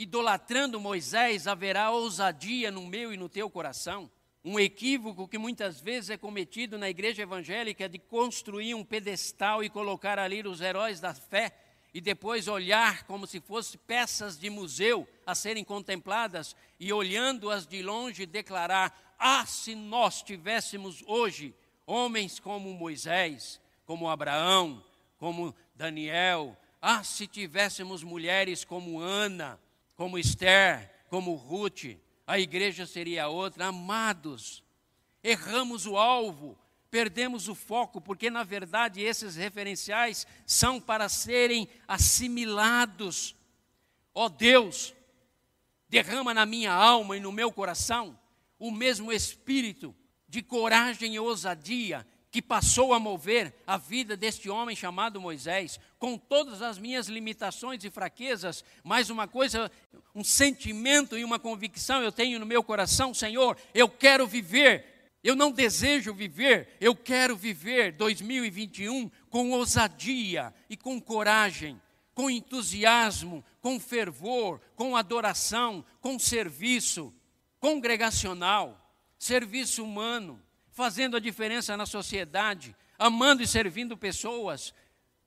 idolatrando 0.00 0.80
Moisés, 0.80 1.46
haverá 1.46 1.90
ousadia 1.90 2.70
no 2.70 2.86
meu 2.86 3.12
e 3.12 3.18
no 3.18 3.28
teu 3.28 3.50
coração. 3.50 4.10
Um 4.42 4.58
equívoco 4.58 5.28
que 5.28 5.36
muitas 5.36 5.78
vezes 5.78 6.08
é 6.08 6.16
cometido 6.16 6.78
na 6.78 6.88
igreja 6.88 7.22
evangélica 7.22 7.86
de 7.86 7.98
construir 7.98 8.74
um 8.74 8.82
pedestal 8.82 9.62
e 9.62 9.68
colocar 9.68 10.18
ali 10.18 10.40
os 10.48 10.62
heróis 10.62 11.00
da 11.00 11.12
fé 11.12 11.54
e 11.92 12.00
depois 12.00 12.48
olhar 12.48 13.04
como 13.04 13.26
se 13.26 13.40
fossem 13.40 13.78
peças 13.86 14.38
de 14.38 14.48
museu 14.48 15.06
a 15.26 15.34
serem 15.34 15.62
contempladas 15.62 16.56
e 16.78 16.90
olhando-as 16.90 17.66
de 17.66 17.82
longe 17.82 18.24
declarar: 18.24 19.14
Ah, 19.18 19.44
se 19.44 19.74
nós 19.74 20.22
tivéssemos 20.22 21.04
hoje 21.06 21.54
homens 21.86 22.40
como 22.40 22.72
Moisés, 22.72 23.60
como 23.84 24.08
Abraão, 24.08 24.82
como 25.18 25.54
Daniel, 25.74 26.56
ah, 26.80 27.04
se 27.04 27.26
tivéssemos 27.26 28.02
mulheres 28.02 28.64
como 28.64 28.98
Ana, 28.98 29.60
como 30.00 30.18
Esther, 30.18 30.90
como 31.10 31.34
Ruth, 31.34 31.98
a 32.26 32.38
igreja 32.38 32.86
seria 32.86 33.28
outra. 33.28 33.66
Amados, 33.66 34.64
erramos 35.22 35.84
o 35.84 35.94
alvo, 35.94 36.58
perdemos 36.90 37.48
o 37.48 37.54
foco, 37.54 38.00
porque 38.00 38.30
na 38.30 38.42
verdade 38.42 39.02
esses 39.02 39.36
referenciais 39.36 40.26
são 40.46 40.80
para 40.80 41.06
serem 41.10 41.68
assimilados. 41.86 43.36
Ó 44.14 44.24
oh 44.24 44.28
Deus, 44.30 44.94
derrama 45.86 46.32
na 46.32 46.46
minha 46.46 46.72
alma 46.72 47.18
e 47.18 47.20
no 47.20 47.30
meu 47.30 47.52
coração 47.52 48.18
o 48.58 48.70
mesmo 48.70 49.12
espírito 49.12 49.94
de 50.26 50.40
coragem 50.40 51.16
e 51.16 51.20
ousadia 51.20 52.06
que 52.30 52.40
passou 52.40 52.94
a 52.94 52.98
mover 52.98 53.54
a 53.66 53.76
vida 53.76 54.16
deste 54.16 54.48
homem 54.48 54.74
chamado 54.74 55.20
Moisés, 55.20 55.78
com 56.00 56.16
todas 56.16 56.62
as 56.62 56.78
minhas 56.78 57.08
limitações 57.08 57.84
e 57.84 57.90
fraquezas, 57.90 58.64
mais 58.82 59.10
uma 59.10 59.28
coisa, 59.28 59.70
um 60.14 60.24
sentimento 60.24 61.16
e 61.16 61.22
uma 61.22 61.38
convicção 61.38 62.02
eu 62.02 62.10
tenho 62.10 62.40
no 62.40 62.46
meu 62.46 62.64
coração, 62.64 63.12
Senhor, 63.12 63.56
eu 63.74 63.86
quero 63.86 64.26
viver. 64.26 64.86
Eu 65.22 65.36
não 65.36 65.52
desejo 65.52 66.14
viver, 66.14 66.78
eu 66.80 66.96
quero 66.96 67.36
viver 67.36 67.92
2021 67.92 69.10
com 69.28 69.50
ousadia 69.50 70.54
e 70.70 70.78
com 70.78 70.98
coragem, 70.98 71.78
com 72.14 72.30
entusiasmo, 72.30 73.44
com 73.60 73.78
fervor, 73.78 74.58
com 74.74 74.96
adoração, 74.96 75.84
com 76.00 76.18
serviço 76.18 77.12
congregacional, 77.60 78.90
serviço 79.18 79.84
humano 79.84 80.42
fazendo 80.70 81.18
a 81.18 81.20
diferença 81.20 81.76
na 81.76 81.84
sociedade, 81.84 82.74
amando 82.98 83.42
e 83.42 83.46
servindo 83.46 83.98
pessoas, 83.98 84.72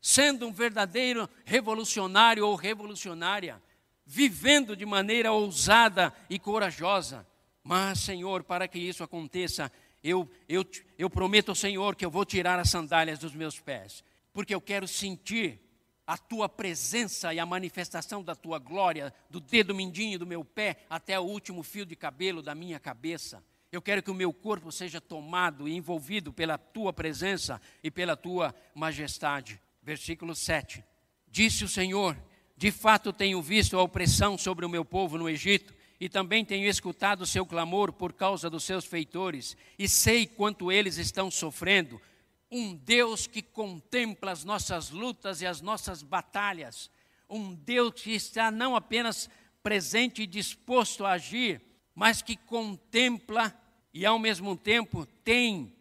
sendo 0.05 0.45
um 0.45 0.51
verdadeiro 0.51 1.29
revolucionário 1.45 2.45
ou 2.45 2.55
revolucionária, 2.55 3.63
vivendo 4.05 4.75
de 4.75 4.85
maneira 4.85 5.31
ousada 5.31 6.13
e 6.29 6.37
corajosa. 6.37 7.25
Mas, 7.63 7.99
Senhor, 7.99 8.43
para 8.43 8.67
que 8.67 8.77
isso 8.77 9.01
aconteça, 9.01 9.71
eu, 10.03 10.29
eu, 10.49 10.65
eu 10.99 11.09
prometo 11.09 11.49
ao 11.49 11.55
Senhor 11.55 11.95
que 11.95 12.03
eu 12.05 12.11
vou 12.11 12.25
tirar 12.25 12.59
as 12.59 12.69
sandálias 12.69 13.17
dos 13.17 13.33
meus 13.33 13.61
pés, 13.61 14.03
porque 14.33 14.53
eu 14.53 14.59
quero 14.59 14.89
sentir 14.89 15.61
a 16.05 16.17
tua 16.17 16.49
presença 16.49 17.33
e 17.33 17.39
a 17.39 17.45
manifestação 17.45 18.21
da 18.21 18.35
tua 18.35 18.59
glória, 18.59 19.13
do 19.29 19.39
dedo 19.39 19.73
mindinho 19.73 20.19
do 20.19 20.27
meu 20.27 20.43
pé 20.43 20.83
até 20.89 21.17
o 21.17 21.23
último 21.23 21.63
fio 21.63 21.85
de 21.85 21.95
cabelo 21.95 22.41
da 22.41 22.53
minha 22.53 22.77
cabeça. 22.77 23.41
Eu 23.71 23.81
quero 23.81 24.03
que 24.03 24.11
o 24.11 24.15
meu 24.15 24.33
corpo 24.33 24.69
seja 24.69 24.99
tomado 24.99 25.65
e 25.65 25.73
envolvido 25.73 26.33
pela 26.33 26.57
tua 26.57 26.91
presença 26.91 27.61
e 27.81 27.89
pela 27.89 28.17
tua 28.17 28.53
majestade. 28.75 29.61
Versículo 29.83 30.33
7. 30.33 30.83
Disse 31.27 31.65
o 31.65 31.67
Senhor: 31.67 32.17
De 32.55 32.71
fato 32.71 33.11
tenho 33.11 33.41
visto 33.41 33.77
a 33.77 33.83
opressão 33.83 34.37
sobre 34.37 34.65
o 34.65 34.69
meu 34.69 34.85
povo 34.85 35.17
no 35.17 35.29
Egito, 35.29 35.73
e 35.99 36.07
também 36.07 36.45
tenho 36.45 36.67
escutado 36.67 37.21
o 37.21 37.25
seu 37.25 37.45
clamor 37.45 37.91
por 37.91 38.13
causa 38.13 38.49
dos 38.49 38.63
seus 38.63 38.85
feitores, 38.85 39.57
e 39.77 39.87
sei 39.87 40.25
quanto 40.25 40.71
eles 40.71 40.97
estão 40.97 41.29
sofrendo. 41.29 42.01
Um 42.49 42.75
Deus 42.75 43.27
que 43.27 43.41
contempla 43.41 44.31
as 44.31 44.43
nossas 44.43 44.89
lutas 44.89 45.41
e 45.41 45.45
as 45.45 45.59
nossas 45.59 46.01
batalhas. 46.01 46.89
Um 47.29 47.53
Deus 47.53 47.93
que 47.95 48.11
está 48.11 48.51
não 48.51 48.75
apenas 48.75 49.29
presente 49.61 50.21
e 50.21 50.27
disposto 50.27 51.05
a 51.05 51.13
agir, 51.13 51.61
mas 51.95 52.21
que 52.21 52.37
contempla 52.37 53.53
e 53.93 54.05
ao 54.05 54.17
mesmo 54.17 54.55
tempo 54.55 55.05
tem, 55.23 55.72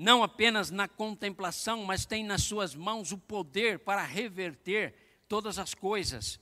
não 0.00 0.22
apenas 0.22 0.70
na 0.70 0.88
contemplação, 0.88 1.84
mas 1.84 2.06
tem 2.06 2.24
nas 2.24 2.42
suas 2.42 2.74
mãos 2.74 3.12
o 3.12 3.18
poder 3.18 3.80
para 3.80 4.02
reverter 4.02 4.94
todas 5.28 5.58
as 5.58 5.74
coisas. 5.74 6.40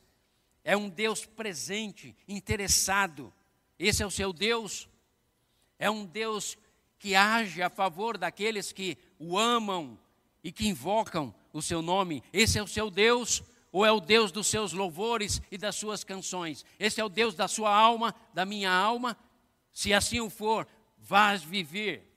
É 0.62 0.76
um 0.76 0.88
Deus 0.88 1.26
presente, 1.26 2.14
interessado. 2.28 3.34
Esse 3.76 4.00
é 4.00 4.06
o 4.06 4.12
seu 4.12 4.32
Deus. 4.32 4.88
É 5.76 5.90
um 5.90 6.06
Deus 6.06 6.56
que 7.00 7.16
age 7.16 7.60
a 7.60 7.68
favor 7.68 8.16
daqueles 8.16 8.70
que 8.70 8.96
o 9.18 9.36
amam 9.36 9.98
e 10.44 10.52
que 10.52 10.68
invocam 10.68 11.34
o 11.52 11.60
seu 11.60 11.82
nome. 11.82 12.22
Esse 12.32 12.60
é 12.60 12.62
o 12.62 12.68
seu 12.68 12.88
Deus, 12.88 13.42
ou 13.72 13.84
é 13.84 13.90
o 13.90 13.98
Deus 13.98 14.30
dos 14.30 14.46
seus 14.46 14.72
louvores 14.72 15.42
e 15.50 15.58
das 15.58 15.74
suas 15.74 16.04
canções? 16.04 16.64
Esse 16.78 17.00
é 17.00 17.04
o 17.04 17.08
Deus 17.08 17.34
da 17.34 17.48
sua 17.48 17.76
alma, 17.76 18.14
da 18.32 18.46
minha 18.46 18.70
alma? 18.70 19.18
Se 19.72 19.92
assim 19.92 20.20
o 20.20 20.30
for, 20.30 20.64
Vás 20.96 21.42
viver, 21.42 22.07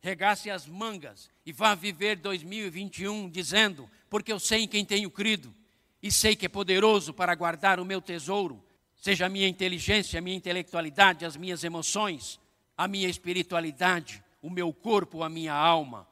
regasse 0.00 0.50
as 0.50 0.66
mangas 0.66 1.30
e 1.44 1.52
vá 1.52 1.74
viver 1.74 2.16
2021 2.16 3.28
dizendo: 3.28 3.88
Porque 4.08 4.32
eu 4.32 4.40
sei 4.40 4.62
em 4.62 4.68
quem 4.68 4.84
tenho 4.84 5.10
crido 5.10 5.54
e 6.02 6.10
sei 6.10 6.34
que 6.34 6.46
é 6.46 6.48
poderoso 6.48 7.12
para 7.12 7.34
guardar 7.34 7.78
o 7.78 7.84
meu 7.84 8.00
tesouro, 8.00 8.64
seja 8.96 9.26
a 9.26 9.28
minha 9.28 9.46
inteligência, 9.46 10.18
a 10.18 10.22
minha 10.22 10.36
intelectualidade, 10.36 11.24
as 11.24 11.36
minhas 11.36 11.62
emoções, 11.62 12.40
a 12.76 12.88
minha 12.88 13.08
espiritualidade, 13.08 14.22
o 14.40 14.48
meu 14.48 14.72
corpo, 14.72 15.22
a 15.22 15.28
minha 15.28 15.54
alma. 15.54 16.08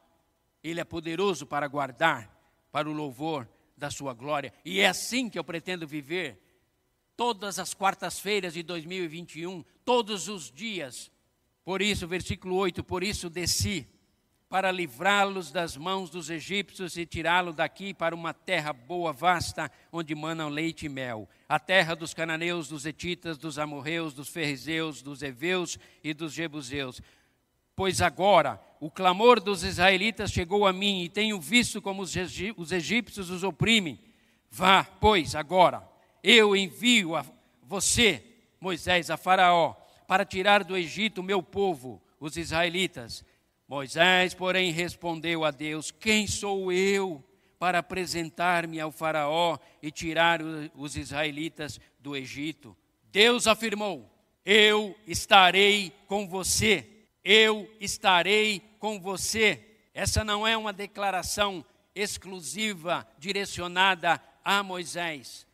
Ele 0.63 0.81
é 0.81 0.85
poderoso 0.85 1.47
para 1.47 1.67
guardar 1.67 2.31
para 2.71 2.89
o 2.89 2.93
louvor 2.93 3.49
da 3.77 3.91
sua 3.91 4.13
glória. 4.13 4.53
E 4.65 4.81
é 4.81 4.89
assim 4.89 5.31
que 5.31 5.39
eu 5.39 5.45
pretendo 5.45 5.87
viver 5.87 6.39
todas 7.17 7.59
as 7.59 7.73
quartas-feiras 7.73 8.55
de 8.55 8.63
2021, 8.63 9.65
todos 9.85 10.29
os 10.29 10.51
dias, 10.51 11.11
por 11.69 11.83
isso, 11.83 12.09
versículo 12.09 12.57
8: 12.57 12.83
Por 12.83 13.05
isso 13.05 13.29
desci 13.29 13.87
para 14.49 14.73
livrá-los 14.73 15.53
das 15.53 15.77
mãos 15.77 16.09
dos 16.09 16.31
egípcios 16.31 16.97
e 16.97 17.05
tirá-los 17.05 17.55
daqui 17.55 17.93
para 17.93 18.15
uma 18.15 18.33
terra 18.33 18.73
boa, 18.73 19.13
vasta, 19.13 19.71
onde 19.93 20.15
manam 20.15 20.49
leite 20.49 20.87
e 20.87 20.89
mel, 20.89 21.29
a 21.47 21.59
terra 21.59 21.95
dos 21.95 22.15
cananeus, 22.15 22.69
dos 22.69 22.87
etitas, 22.87 23.37
dos 23.37 23.59
amorreus, 23.59 24.15
dos 24.15 24.31
ferrizeus, 24.31 25.03
dos 25.03 25.23
heveus 25.23 25.79
e 26.03 26.15
dos 26.15 26.33
jebuseus. 26.33 27.03
Pois 27.77 28.01
agora 28.01 28.59
o 28.81 28.91
clamor 28.91 29.39
dos 29.39 29.63
israelitas 29.63 30.33
chegou 30.33 30.67
a 30.67 30.73
mim 30.73 31.03
e 31.03 31.11
tenho 31.11 31.39
visto 31.39 31.83
como 31.83 32.01
os 32.01 32.73
egípcios 32.73 33.29
os 33.29 33.45
oprimem. 33.45 34.01
Vá, 34.51 34.85
pois, 34.85 35.35
agora, 35.35 35.87
eu 36.23 36.57
envio 36.57 37.15
a 37.15 37.27
você, 37.63 38.25
Moisés, 38.59 39.11
a 39.11 39.19
Faraó, 39.19 39.77
para 40.09 40.25
tirar 40.25 40.65
do 40.65 40.75
Egito 40.75 41.21
o 41.21 41.23
meu 41.23 41.43
povo, 41.43 42.03
os 42.19 42.39
israelitas. 42.39 43.23
Moisés, 43.69 44.33
porém, 44.33 44.73
respondeu 44.73 45.45
a 45.45 45.51
Deus: 45.51 45.91
Quem 45.91 46.27
sou 46.27 46.73
eu 46.73 47.23
para 47.59 47.81
apresentar-me 47.81 48.81
ao 48.81 48.91
Faraó 48.91 49.59
e 49.83 49.91
tirar 49.91 50.41
os 50.75 50.97
israelitas 50.97 51.79
do 52.01 52.17
Egito? 52.17 52.75
Deus 53.13 53.47
afirmou: 53.47 54.11
Eu 54.47 54.97
estarei 55.07 55.93
com 56.07 56.27
você. 56.27 56.89
Eu 57.23 57.71
estarei 57.79 58.63
com 58.79 58.99
você. 58.99 59.63
Essa 59.93 60.25
não 60.25 60.47
é 60.47 60.57
uma 60.57 60.73
declaração 60.73 61.63
exclusiva 61.95 63.07
direcionada 63.19 64.23
a 64.43 64.63
Moisés. 64.63 65.47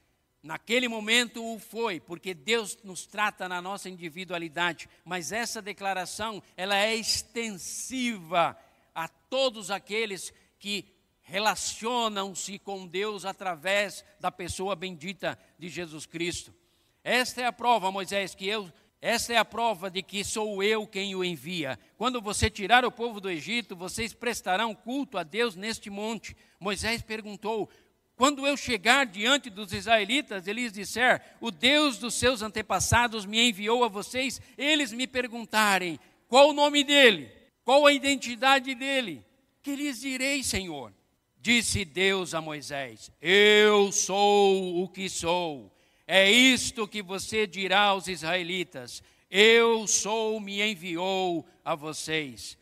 Naquele 0.44 0.88
momento 0.88 1.42
o 1.42 1.58
foi, 1.58 1.98
porque 1.98 2.34
Deus 2.34 2.76
nos 2.84 3.06
trata 3.06 3.48
na 3.48 3.62
nossa 3.62 3.88
individualidade, 3.88 4.90
mas 5.02 5.32
essa 5.32 5.62
declaração, 5.62 6.42
ela 6.54 6.76
é 6.76 6.94
extensiva 6.94 8.54
a 8.94 9.08
todos 9.08 9.70
aqueles 9.70 10.34
que 10.58 10.84
relacionam-se 11.22 12.58
com 12.58 12.86
Deus 12.86 13.24
através 13.24 14.04
da 14.20 14.30
pessoa 14.30 14.76
bendita 14.76 15.38
de 15.58 15.70
Jesus 15.70 16.04
Cristo. 16.04 16.54
Esta 17.02 17.40
é 17.40 17.46
a 17.46 17.52
prova, 17.52 17.90
Moisés, 17.90 18.34
que 18.34 18.46
eu 18.46 18.70
esta 19.06 19.34
é 19.34 19.36
a 19.36 19.44
prova 19.44 19.90
de 19.90 20.02
que 20.02 20.24
sou 20.24 20.62
eu 20.62 20.86
quem 20.86 21.14
o 21.14 21.22
envia. 21.22 21.78
Quando 21.98 22.22
você 22.22 22.48
tirar 22.48 22.86
o 22.86 22.90
povo 22.90 23.20
do 23.20 23.28
Egito, 23.28 23.76
vocês 23.76 24.14
prestarão 24.14 24.74
culto 24.74 25.18
a 25.18 25.22
Deus 25.22 25.54
neste 25.54 25.90
monte. 25.90 26.34
Moisés 26.58 27.02
perguntou: 27.02 27.68
Quando 28.16 28.46
eu 28.46 28.56
chegar 28.56 29.06
diante 29.06 29.50
dos 29.50 29.72
israelitas, 29.72 30.46
eles 30.46 30.72
disser: 30.72 31.20
O 31.40 31.50
Deus 31.50 31.98
dos 31.98 32.14
seus 32.14 32.42
antepassados 32.42 33.26
me 33.26 33.48
enviou 33.48 33.82
a 33.82 33.88
vocês, 33.88 34.40
eles 34.56 34.92
me 34.92 35.06
perguntarem: 35.06 35.98
Qual 36.28 36.50
o 36.50 36.52
nome 36.52 36.84
dele? 36.84 37.30
Qual 37.64 37.86
a 37.86 37.92
identidade 37.92 38.74
dele? 38.74 39.24
Que 39.62 39.74
lhes 39.74 40.00
direi, 40.00 40.44
Senhor? 40.44 40.92
Disse 41.40 41.84
Deus 41.84 42.34
a 42.34 42.40
Moisés: 42.40 43.10
Eu 43.20 43.90
sou 43.90 44.82
o 44.82 44.88
que 44.88 45.08
sou. 45.08 45.70
É 46.06 46.30
isto 46.30 46.86
que 46.86 47.02
você 47.02 47.46
dirá 47.46 47.80
aos 47.80 48.06
israelitas: 48.06 49.02
Eu 49.28 49.88
sou, 49.88 50.38
me 50.38 50.62
enviou 50.62 51.44
a 51.64 51.74
vocês. 51.74 52.56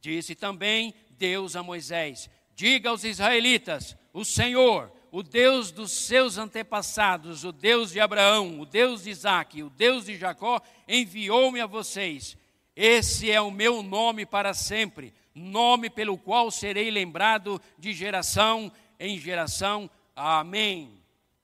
Disse 0.00 0.34
também 0.34 0.94
Deus 1.10 1.56
a 1.56 1.62
Moisés: 1.62 2.30
Diga 2.54 2.88
aos 2.88 3.04
israelitas: 3.04 3.96
O 4.14 4.24
Senhor, 4.24 4.90
o 5.10 5.22
Deus 5.22 5.70
dos 5.70 5.92
seus 5.92 6.38
antepassados, 6.38 7.44
o 7.44 7.52
Deus 7.52 7.90
de 7.90 8.00
Abraão, 8.00 8.60
o 8.60 8.64
Deus 8.64 9.02
de 9.02 9.10
Isaac, 9.10 9.62
o 9.62 9.68
Deus 9.68 10.06
de 10.06 10.16
Jacó, 10.16 10.62
enviou-me 10.88 11.60
a 11.60 11.66
vocês. 11.66 12.36
Esse 12.74 13.30
é 13.30 13.40
o 13.40 13.50
meu 13.50 13.82
nome 13.82 14.24
para 14.24 14.54
sempre, 14.54 15.12
nome 15.34 15.90
pelo 15.90 16.16
qual 16.16 16.50
serei 16.50 16.90
lembrado 16.90 17.60
de 17.78 17.92
geração 17.92 18.72
em 18.98 19.18
geração. 19.18 19.90
Amém. 20.16 21.02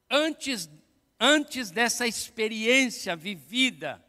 Antes 0.09 0.71
antes 1.21 1.71
dessa 1.71 2.07
experiência 2.07 3.15
vivida 3.15 4.03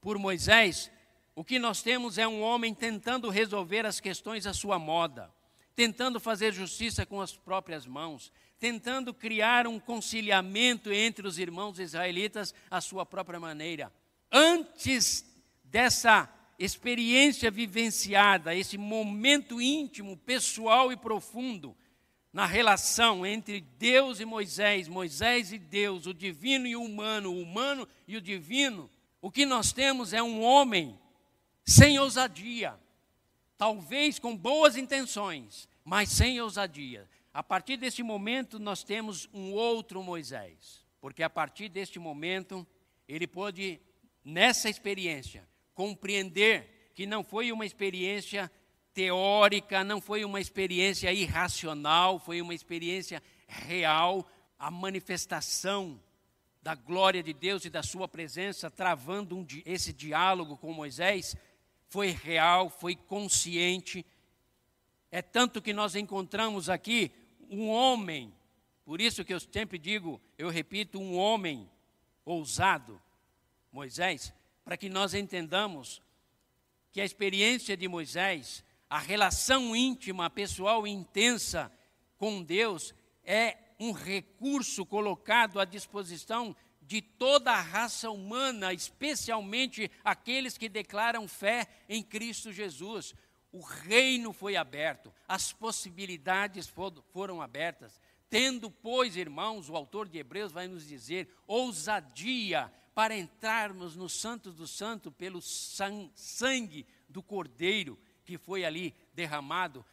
por 0.00 0.18
Moisés, 0.18 0.90
o 1.36 1.44
que 1.44 1.58
nós 1.60 1.82
temos 1.82 2.18
é 2.18 2.26
um 2.26 2.42
homem 2.42 2.74
tentando 2.74 3.30
resolver 3.30 3.86
as 3.86 4.00
questões 4.00 4.44
à 4.44 4.52
sua 4.52 4.76
moda, 4.78 5.32
tentando 5.76 6.18
fazer 6.18 6.54
justiça 6.54 7.04
com 7.04 7.20
as 7.20 7.36
próprias 7.36 7.86
mãos, 7.86 8.32
tentando 8.58 9.12
criar 9.12 9.66
um 9.66 9.78
conciliamento 9.78 10.90
entre 10.90 11.28
os 11.28 11.38
irmãos 11.38 11.78
israelitas 11.78 12.54
à 12.70 12.80
sua 12.80 13.04
própria 13.04 13.38
maneira. 13.38 13.92
Antes 14.32 15.24
dessa 15.62 16.32
experiência 16.58 17.50
vivenciada, 17.50 18.54
esse 18.54 18.78
momento 18.78 19.60
íntimo, 19.60 20.16
pessoal 20.16 20.90
e 20.90 20.96
profundo, 20.96 21.76
na 22.32 22.46
relação 22.46 23.26
entre 23.26 23.60
Deus 23.60 24.18
e 24.18 24.24
Moisés, 24.24 24.88
Moisés 24.88 25.52
e 25.52 25.58
Deus, 25.58 26.06
o 26.06 26.14
divino 26.14 26.66
e 26.66 26.74
o 26.74 26.82
humano, 26.82 27.30
o 27.30 27.40
humano 27.40 27.86
e 28.08 28.16
o 28.16 28.20
divino, 28.20 28.90
o 29.20 29.30
que 29.30 29.44
nós 29.44 29.72
temos 29.72 30.14
é 30.14 30.22
um 30.22 30.42
homem 30.42 30.98
sem 31.64 31.98
ousadia, 31.98 32.78
talvez 33.56 34.18
com 34.18 34.36
boas 34.36 34.76
intenções, 34.76 35.68
mas 35.84 36.10
sem 36.10 36.40
ousadia. 36.40 37.08
A 37.32 37.42
partir 37.42 37.76
deste 37.76 38.02
momento, 38.02 38.58
nós 38.58 38.82
temos 38.82 39.28
um 39.32 39.52
outro 39.52 40.02
Moisés, 40.02 40.84
porque 41.00 41.22
a 41.22 41.30
partir 41.30 41.68
deste 41.68 41.98
momento, 41.98 42.66
ele 43.06 43.26
pôde, 43.26 43.80
nessa 44.24 44.68
experiência, 44.68 45.46
compreender 45.74 46.90
que 46.94 47.06
não 47.06 47.22
foi 47.22 47.52
uma 47.52 47.66
experiência 47.66 48.50
teórica, 48.94 49.84
não 49.84 50.00
foi 50.00 50.24
uma 50.24 50.40
experiência 50.40 51.12
irracional, 51.12 52.18
foi 52.18 52.40
uma 52.40 52.54
experiência 52.54 53.22
real, 53.46 54.26
a 54.58 54.70
manifestação 54.70 56.00
da 56.62 56.74
glória 56.74 57.22
de 57.22 57.32
Deus 57.32 57.64
e 57.64 57.70
da 57.70 57.82
sua 57.82 58.08
presença, 58.08 58.70
travando 58.70 59.36
um, 59.36 59.46
esse 59.64 59.92
diálogo 59.92 60.56
com 60.56 60.72
Moisés, 60.72 61.36
foi 61.96 62.10
real, 62.10 62.68
foi 62.68 62.94
consciente. 62.94 64.04
É 65.10 65.22
tanto 65.22 65.62
que 65.62 65.72
nós 65.72 65.94
encontramos 65.94 66.68
aqui 66.68 67.10
um 67.48 67.70
homem, 67.70 68.34
por 68.84 69.00
isso 69.00 69.24
que 69.24 69.32
eu 69.32 69.40
sempre 69.40 69.78
digo, 69.78 70.20
eu 70.36 70.50
repito, 70.50 71.00
um 71.00 71.16
homem 71.16 71.66
ousado, 72.22 73.00
Moisés, 73.72 74.30
para 74.62 74.76
que 74.76 74.90
nós 74.90 75.14
entendamos 75.14 76.02
que 76.92 77.00
a 77.00 77.04
experiência 77.06 77.74
de 77.74 77.88
Moisés 77.88 78.62
a 78.90 78.98
relação 78.98 79.74
íntima, 79.74 80.28
pessoal 80.28 80.86
intensa 80.86 81.72
com 82.18 82.42
Deus 82.42 82.94
é 83.24 83.56
um 83.80 83.92
recurso 83.92 84.84
colocado 84.84 85.58
à 85.58 85.64
disposição 85.64 86.54
de 86.86 87.02
toda 87.02 87.52
a 87.52 87.60
raça 87.60 88.10
humana, 88.10 88.72
especialmente 88.72 89.90
aqueles 90.04 90.56
que 90.56 90.68
declaram 90.68 91.26
fé 91.26 91.66
em 91.88 92.02
Cristo 92.02 92.52
Jesus. 92.52 93.14
O 93.52 93.60
reino 93.60 94.32
foi 94.32 94.56
aberto, 94.56 95.12
as 95.26 95.52
possibilidades 95.52 96.72
foram 97.12 97.42
abertas. 97.42 98.00
Tendo, 98.28 98.70
pois, 98.70 99.16
irmãos, 99.16 99.68
o 99.68 99.76
autor 99.76 100.08
de 100.08 100.18
Hebreus 100.18 100.52
vai 100.52 100.68
nos 100.68 100.86
dizer, 100.86 101.28
ousadia 101.46 102.72
para 102.94 103.16
entrarmos 103.16 103.96
no 103.96 104.08
Santo 104.08 104.52
do 104.52 104.66
Santo 104.66 105.10
pelo 105.10 105.40
sangue 105.42 106.86
do 107.08 107.22
Cordeiro 107.22 107.98
que 108.26 108.36
foi 108.36 108.64
ali 108.64 108.92
derramado, 109.16 109.84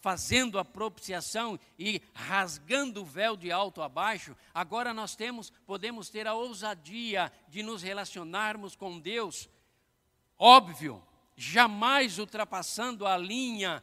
fazendo 0.00 0.58
a 0.58 0.64
propiciação 0.64 1.58
e 1.78 2.02
rasgando 2.12 3.02
o 3.02 3.06
véu 3.06 3.36
de 3.36 3.50
alto 3.50 3.80
a 3.80 3.88
baixo, 3.88 4.36
agora 4.52 4.92
nós 4.92 5.14
temos, 5.14 5.50
podemos 5.64 6.10
ter 6.10 6.26
a 6.26 6.34
ousadia 6.34 7.32
de 7.48 7.62
nos 7.62 7.80
relacionarmos 7.82 8.76
com 8.76 8.98
Deus. 8.98 9.48
Óbvio, 10.36 11.02
jamais 11.36 12.18
ultrapassando 12.18 13.06
a 13.06 13.16
linha 13.16 13.82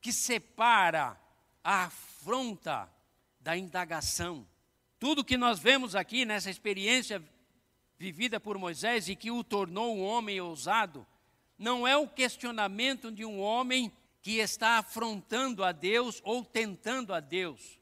que 0.00 0.12
separa 0.12 1.18
a 1.62 1.84
afronta 1.84 2.92
da 3.40 3.56
indagação. 3.56 4.46
Tudo 4.98 5.24
que 5.24 5.36
nós 5.36 5.60
vemos 5.60 5.94
aqui 5.94 6.24
nessa 6.24 6.50
experiência 6.50 7.22
vivida 7.96 8.38
por 8.40 8.58
Moisés 8.58 9.08
e 9.08 9.16
que 9.16 9.30
o 9.30 9.44
tornou 9.44 9.96
um 9.96 10.04
homem 10.04 10.40
ousado, 10.40 11.06
não 11.58 11.86
é 11.86 11.96
o 11.96 12.06
questionamento 12.06 13.10
de 13.10 13.24
um 13.24 13.40
homem 13.40 13.92
que 14.22 14.38
está 14.38 14.78
afrontando 14.78 15.64
a 15.64 15.72
Deus 15.72 16.20
ou 16.24 16.44
tentando 16.44 17.12
a 17.12 17.20
Deus. 17.20 17.78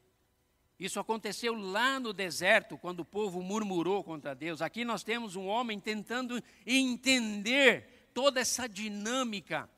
Isso 0.79 0.99
aconteceu 0.99 1.55
lá 1.55 1.99
no 1.99 2.13
deserto, 2.13 2.77
quando 2.77 2.99
o 2.99 3.05
povo 3.05 3.41
murmurou 3.41 4.03
contra 4.03 4.35
Deus. 4.35 4.61
Aqui 4.61 4.85
nós 4.85 5.03
temos 5.03 5.35
um 5.35 5.47
homem 5.47 5.79
tentando 5.79 6.41
entender 6.65 8.09
toda 8.13 8.39
essa 8.39 8.67
dinâmica 8.67 9.69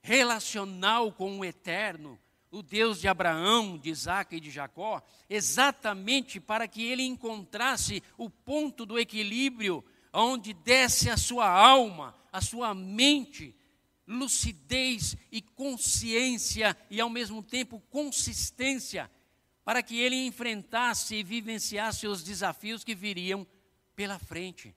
relacional 0.00 1.12
com 1.12 1.38
o 1.38 1.44
eterno, 1.44 2.18
o 2.50 2.62
Deus 2.62 3.00
de 3.00 3.08
Abraão, 3.08 3.78
de 3.78 3.90
Isaac 3.90 4.36
e 4.36 4.40
de 4.40 4.50
Jacó, 4.50 5.02
exatamente 5.28 6.40
para 6.40 6.66
que 6.66 6.82
ele 6.82 7.02
encontrasse 7.02 8.02
o 8.18 8.28
ponto 8.28 8.84
do 8.84 8.98
equilíbrio 8.98 9.84
onde 10.12 10.52
desce 10.52 11.08
a 11.08 11.16
sua 11.16 11.48
alma, 11.48 12.14
a 12.30 12.40
sua 12.40 12.74
mente, 12.74 13.54
lucidez 14.06 15.16
e 15.30 15.40
consciência 15.40 16.76
e 16.90 17.00
ao 17.00 17.08
mesmo 17.08 17.42
tempo 17.42 17.80
consistência, 17.90 19.10
para 19.64 19.82
que 19.82 19.98
ele 19.98 20.26
enfrentasse 20.26 21.16
e 21.16 21.22
vivenciasse 21.22 22.06
os 22.06 22.22
desafios 22.22 22.82
que 22.84 22.94
viriam 22.94 23.46
pela 23.94 24.18
frente. 24.18 24.74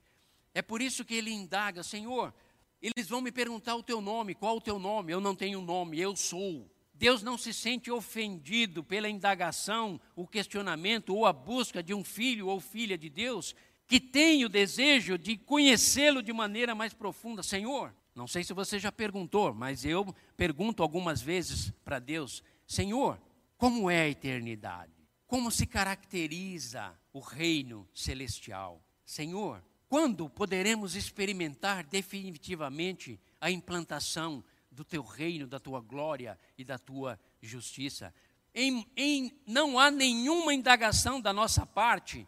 É 0.53 0.61
por 0.61 0.81
isso 0.81 1.03
que 1.03 1.15
ele 1.15 1.31
indaga, 1.31 1.83
Senhor, 1.83 2.33
eles 2.81 3.09
vão 3.09 3.19
me 3.19 3.31
perguntar 3.31 3.75
o 3.75 3.83
teu 3.83 3.99
nome, 3.99 4.35
qual 4.35 4.57
o 4.57 4.61
teu 4.61 4.77
nome? 4.77 5.11
Eu 5.11 5.19
não 5.19 5.35
tenho 5.35 5.61
nome, 5.61 5.99
eu 5.99 6.15
sou. 6.15 6.69
Deus 6.93 7.21
não 7.21 7.37
se 7.37 7.53
sente 7.53 7.91
ofendido 7.91 8.83
pela 8.83 9.09
indagação, 9.09 9.99
o 10.15 10.25
questionamento 10.25 11.13
ou 11.13 11.25
a 11.25 11.33
busca 11.33 11.83
de 11.83 11.93
um 11.93 12.03
filho 12.03 12.47
ou 12.47 12.61
filha 12.61 12.97
de 12.97 13.09
Deus 13.09 13.53
que 13.87 13.99
tem 13.99 14.43
o 14.43 14.49
desejo 14.49 15.17
de 15.17 15.37
conhecê-lo 15.37 16.23
de 16.23 16.33
maneira 16.33 16.73
mais 16.73 16.93
profunda. 16.93 17.43
Senhor, 17.43 17.93
não 18.15 18.27
sei 18.27 18.43
se 18.43 18.53
você 18.53 18.79
já 18.79 18.91
perguntou, 18.91 19.53
mas 19.53 19.85
eu 19.85 20.13
pergunto 20.35 20.81
algumas 20.81 21.21
vezes 21.21 21.71
para 21.83 21.99
Deus: 21.99 22.43
Senhor, 22.65 23.21
como 23.57 23.89
é 23.89 24.01
a 24.01 24.09
eternidade? 24.09 24.91
Como 25.27 25.51
se 25.51 25.65
caracteriza 25.65 26.93
o 27.11 27.19
reino 27.19 27.87
celestial? 27.93 28.81
Senhor, 29.05 29.63
quando 29.87 30.29
poderemos 30.29 30.95
experimentar 30.95 31.83
definitivamente 31.83 33.19
a 33.39 33.51
implantação 33.51 34.43
do 34.71 34.83
teu 34.83 35.03
reino, 35.03 35.47
da 35.47 35.59
tua 35.59 35.79
glória 35.79 36.37
e 36.57 36.63
da 36.63 36.77
tua 36.77 37.19
justiça. 37.41 38.13
Em, 38.53 38.85
em, 38.95 39.31
não 39.45 39.79
há 39.79 39.89
nenhuma 39.89 40.53
indagação 40.53 41.19
da 41.19 41.31
nossa 41.31 41.65
parte 41.65 42.27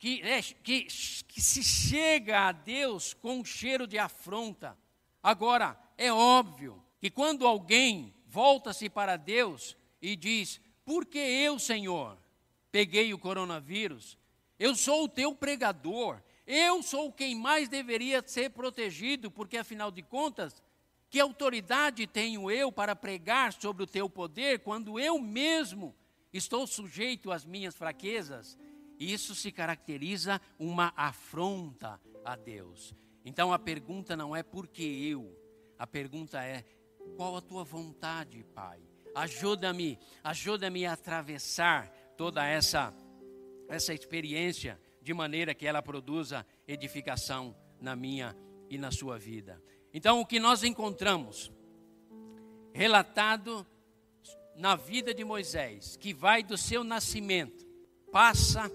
que, 0.00 0.22
é, 0.22 0.40
que, 0.42 0.86
que 1.28 1.42
se 1.42 1.62
chega 1.62 2.48
a 2.48 2.52
Deus 2.52 3.12
com 3.12 3.40
um 3.40 3.44
cheiro 3.44 3.86
de 3.86 3.98
afronta. 3.98 4.76
Agora, 5.22 5.78
é 5.98 6.10
óbvio 6.10 6.82
que 6.98 7.10
quando 7.10 7.46
alguém 7.46 8.14
volta-se 8.26 8.88
para 8.88 9.18
Deus 9.18 9.76
e 10.00 10.16
diz: 10.16 10.58
Por 10.86 11.04
que 11.04 11.18
eu, 11.18 11.58
Senhor, 11.58 12.16
peguei 12.72 13.12
o 13.12 13.18
coronavírus? 13.18 14.16
Eu 14.58 14.74
sou 14.74 15.04
o 15.04 15.08
teu 15.08 15.34
pregador, 15.34 16.22
eu 16.46 16.82
sou 16.82 17.12
quem 17.12 17.34
mais 17.34 17.68
deveria 17.68 18.26
ser 18.26 18.50
protegido, 18.50 19.30
porque 19.30 19.58
afinal 19.58 19.90
de 19.90 20.02
contas, 20.02 20.62
que 21.10 21.20
autoridade 21.20 22.06
tenho 22.06 22.50
eu 22.50 22.72
para 22.72 22.96
pregar 22.96 23.52
sobre 23.52 23.82
o 23.82 23.86
teu 23.86 24.08
poder 24.08 24.60
quando 24.60 24.98
eu 24.98 25.20
mesmo 25.20 25.94
estou 26.32 26.66
sujeito 26.66 27.30
às 27.30 27.44
minhas 27.44 27.74
fraquezas? 27.74 28.56
Isso 29.00 29.34
se 29.34 29.50
caracteriza 29.50 30.38
uma 30.58 30.92
afronta 30.94 31.98
a 32.22 32.36
Deus. 32.36 32.94
Então 33.24 33.52
a 33.52 33.58
pergunta 33.58 34.14
não 34.14 34.36
é 34.36 34.42
por 34.42 34.68
que 34.68 35.08
eu, 35.08 35.34
a 35.78 35.86
pergunta 35.86 36.44
é 36.44 36.64
qual 37.16 37.34
a 37.36 37.40
tua 37.40 37.64
vontade, 37.64 38.44
Pai? 38.54 38.78
Ajuda-me, 39.14 39.98
ajuda-me 40.22 40.84
a 40.84 40.92
atravessar 40.92 41.90
toda 42.16 42.46
essa 42.46 42.94
essa 43.70 43.94
experiência 43.94 44.80
de 45.00 45.14
maneira 45.14 45.54
que 45.54 45.66
ela 45.66 45.80
produza 45.80 46.44
edificação 46.66 47.56
na 47.80 47.94
minha 47.94 48.36
e 48.68 48.76
na 48.76 48.90
sua 48.90 49.16
vida. 49.16 49.62
Então, 49.94 50.20
o 50.20 50.26
que 50.26 50.40
nós 50.40 50.62
encontramos 50.64 51.52
relatado 52.72 53.66
na 54.56 54.76
vida 54.76 55.14
de 55.14 55.24
Moisés, 55.24 55.96
que 55.96 56.12
vai 56.12 56.42
do 56.42 56.58
seu 56.58 56.84
nascimento, 56.84 57.64
passa 58.10 58.70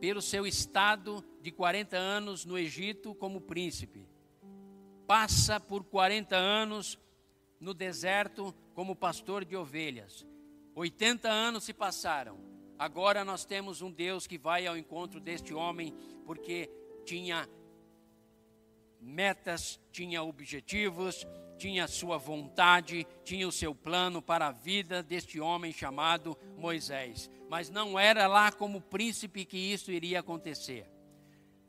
pelo 0.00 0.22
seu 0.22 0.46
estado 0.46 1.24
de 1.40 1.50
40 1.50 1.96
anos 1.96 2.44
no 2.44 2.58
Egito 2.58 3.14
como 3.14 3.40
príncipe, 3.40 4.08
passa 5.06 5.58
por 5.58 5.84
40 5.84 6.36
anos 6.36 6.98
no 7.60 7.74
deserto 7.74 8.54
como 8.74 8.94
pastor 8.94 9.44
de 9.44 9.56
ovelhas. 9.56 10.26
80 10.74 11.28
anos 11.28 11.64
se 11.64 11.74
passaram. 11.74 12.38
Agora 12.78 13.24
nós 13.24 13.44
temos 13.44 13.82
um 13.82 13.90
Deus 13.90 14.26
que 14.26 14.38
vai 14.38 14.66
ao 14.66 14.76
encontro 14.76 15.18
deste 15.18 15.52
homem 15.52 15.92
porque 16.24 16.70
tinha 17.04 17.48
metas, 19.00 19.80
tinha 19.90 20.22
objetivos, 20.22 21.26
tinha 21.58 21.88
sua 21.88 22.16
vontade, 22.16 23.06
tinha 23.24 23.46
o 23.46 23.52
seu 23.52 23.74
plano 23.74 24.22
para 24.22 24.46
a 24.46 24.52
vida 24.52 25.02
deste 25.02 25.40
homem 25.40 25.72
chamado 25.72 26.38
Moisés. 26.56 27.28
Mas 27.50 27.68
não 27.68 27.98
era 27.98 28.26
lá 28.26 28.52
como 28.52 28.80
príncipe 28.80 29.44
que 29.44 29.58
isso 29.58 29.90
iria 29.90 30.20
acontecer. 30.20 30.86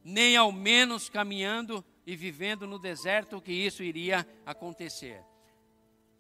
Nem 0.04 0.38
ao 0.38 0.52
menos 0.52 1.10
caminhando 1.10 1.84
e 2.06 2.16
vivendo 2.16 2.68
no 2.68 2.80
deserto 2.80 3.42
que 3.42 3.52
isso 3.52 3.84
iria 3.84 4.26
acontecer. 4.46 5.22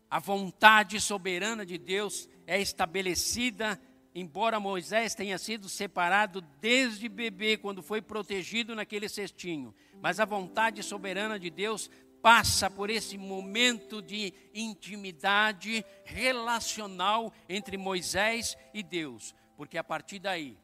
A 0.10 0.20
vontade 0.20 1.00
soberana 1.00 1.66
de 1.66 1.78
Deus 1.78 2.28
é 2.48 2.60
estabelecida 2.60 3.80
embora 4.14 4.60
Moisés 4.60 5.14
tenha 5.14 5.38
sido 5.38 5.70
separado 5.70 6.42
desde 6.60 7.08
bebê, 7.08 7.58
quando 7.58 7.82
foi 7.82 8.02
protegido 8.02 8.76
naquele 8.76 9.08
cestinho, 9.08 9.74
mas 10.02 10.20
a 10.20 10.26
vontade 10.26 10.82
soberana 10.84 11.40
de 11.40 11.50
Deus 11.50 11.90
passa 12.22 12.70
por 12.70 12.90
esse 12.90 13.18
momento 13.18 14.02
de 14.02 14.34
intimidade 14.54 15.86
relacional 16.04 17.34
entre 17.48 17.78
Moisés 17.78 18.58
e 18.74 18.84
Deus, 18.84 19.34
porque 19.56 19.78
a 19.78 19.84
partir 19.84 20.20
daí 20.20 20.58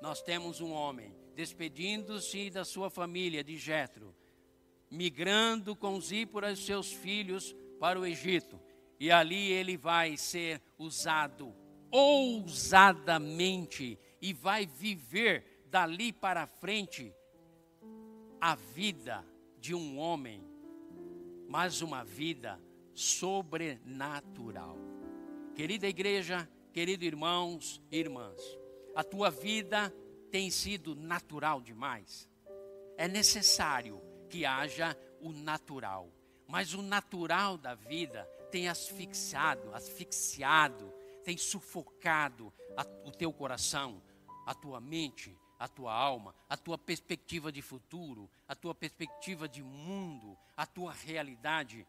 nós 0.00 0.22
temos 0.22 0.60
um 0.60 0.72
homem 0.72 1.12
despedindo-se 1.34 2.50
da 2.50 2.64
sua 2.64 2.88
família 2.90 3.42
de 3.42 3.58
Jetro, 3.58 4.14
migrando 4.90 5.74
com 5.74 5.98
Zípora 6.00 6.52
e 6.52 6.56
seus 6.56 6.92
filhos 6.92 7.56
para 7.80 7.98
o 7.98 8.06
Egito, 8.06 8.60
e 9.00 9.10
ali 9.10 9.50
ele 9.50 9.76
vai 9.76 10.16
ser 10.16 10.62
usado 10.78 11.52
ousadamente 11.90 13.98
e 14.20 14.32
vai 14.32 14.64
viver 14.66 15.64
dali 15.66 16.12
para 16.12 16.46
frente 16.46 17.12
a 18.40 18.54
vida 18.54 19.26
de 19.58 19.74
um 19.74 19.98
homem, 19.98 20.53
mas 21.54 21.80
uma 21.82 22.02
vida 22.02 22.60
sobrenatural. 22.92 24.76
Querida 25.54 25.86
igreja, 25.86 26.50
queridos 26.72 27.06
irmãos 27.06 27.80
e 27.92 27.96
irmãs, 27.96 28.42
a 28.92 29.04
tua 29.04 29.30
vida 29.30 29.94
tem 30.32 30.50
sido 30.50 30.96
natural 30.96 31.60
demais. 31.60 32.28
É 32.96 33.06
necessário 33.06 34.02
que 34.28 34.44
haja 34.44 34.98
o 35.20 35.30
natural, 35.30 36.12
mas 36.48 36.74
o 36.74 36.82
natural 36.82 37.56
da 37.56 37.76
vida 37.76 38.24
tem 38.50 38.66
asfixiado, 38.66 39.72
asfixiado 39.72 40.92
tem 41.22 41.36
sufocado 41.36 42.52
a, 42.76 42.84
o 43.06 43.12
teu 43.12 43.32
coração, 43.32 44.02
a 44.44 44.56
tua 44.56 44.80
mente, 44.80 45.38
a 45.64 45.68
tua 45.68 45.94
alma, 45.94 46.34
a 46.46 46.58
tua 46.58 46.76
perspectiva 46.76 47.50
de 47.50 47.62
futuro, 47.62 48.30
a 48.46 48.54
tua 48.54 48.74
perspectiva 48.74 49.48
de 49.48 49.62
mundo, 49.62 50.36
a 50.54 50.66
tua 50.66 50.92
realidade. 50.92 51.86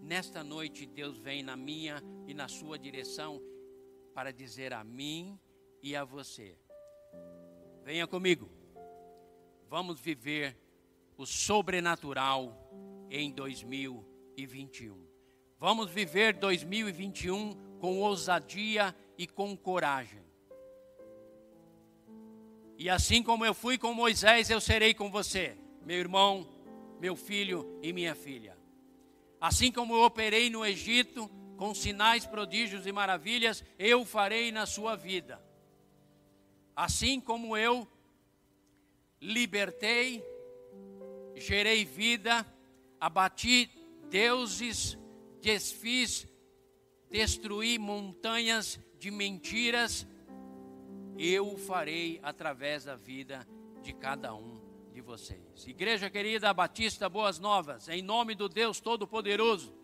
Nesta 0.00 0.42
noite, 0.42 0.86
Deus 0.86 1.18
vem 1.18 1.42
na 1.42 1.54
minha 1.54 2.02
e 2.26 2.32
na 2.32 2.48
sua 2.48 2.78
direção 2.78 3.38
para 4.14 4.32
dizer 4.32 4.72
a 4.72 4.82
mim 4.82 5.38
e 5.82 5.94
a 5.94 6.04
você: 6.04 6.58
venha 7.84 8.06
comigo, 8.06 8.50
vamos 9.68 10.00
viver 10.00 10.56
o 11.18 11.26
sobrenatural 11.26 12.56
em 13.10 13.30
2021. 13.30 15.06
Vamos 15.58 15.90
viver 15.90 16.32
2021 16.32 17.78
com 17.78 17.98
ousadia 17.98 18.96
e 19.18 19.26
com 19.26 19.54
coragem. 19.54 20.27
E 22.78 22.88
assim 22.88 23.24
como 23.24 23.44
eu 23.44 23.52
fui 23.52 23.76
com 23.76 23.92
Moisés, 23.92 24.48
eu 24.48 24.60
serei 24.60 24.94
com 24.94 25.10
você, 25.10 25.58
meu 25.84 25.98
irmão, 25.98 26.48
meu 27.00 27.16
filho 27.16 27.78
e 27.82 27.92
minha 27.92 28.14
filha. 28.14 28.56
Assim 29.40 29.72
como 29.72 29.94
eu 29.94 30.02
operei 30.02 30.48
no 30.48 30.64
Egito 30.64 31.28
com 31.56 31.74
sinais, 31.74 32.24
prodígios 32.24 32.86
e 32.86 32.92
maravilhas, 32.92 33.64
eu 33.76 34.04
farei 34.04 34.52
na 34.52 34.64
sua 34.64 34.94
vida. 34.94 35.42
Assim 36.76 37.20
como 37.20 37.56
eu 37.56 37.86
libertei, 39.20 40.24
gerei 41.34 41.84
vida, 41.84 42.46
abati 43.00 43.68
deuses, 44.08 44.96
desfiz 45.40 46.28
destruir 47.10 47.80
montanhas 47.80 48.78
de 48.98 49.10
mentiras, 49.10 50.06
eu 51.18 51.56
farei 51.58 52.20
através 52.22 52.84
da 52.84 52.94
vida 52.94 53.46
de 53.82 53.92
cada 53.92 54.34
um 54.34 54.60
de 54.92 55.00
vocês. 55.00 55.66
Igreja 55.66 56.08
querida 56.08 56.54
Batista 56.54 57.08
Boas 57.08 57.38
Novas, 57.40 57.88
em 57.88 58.00
nome 58.00 58.34
do 58.34 58.48
Deus 58.48 58.80
Todo-Poderoso, 58.80 59.74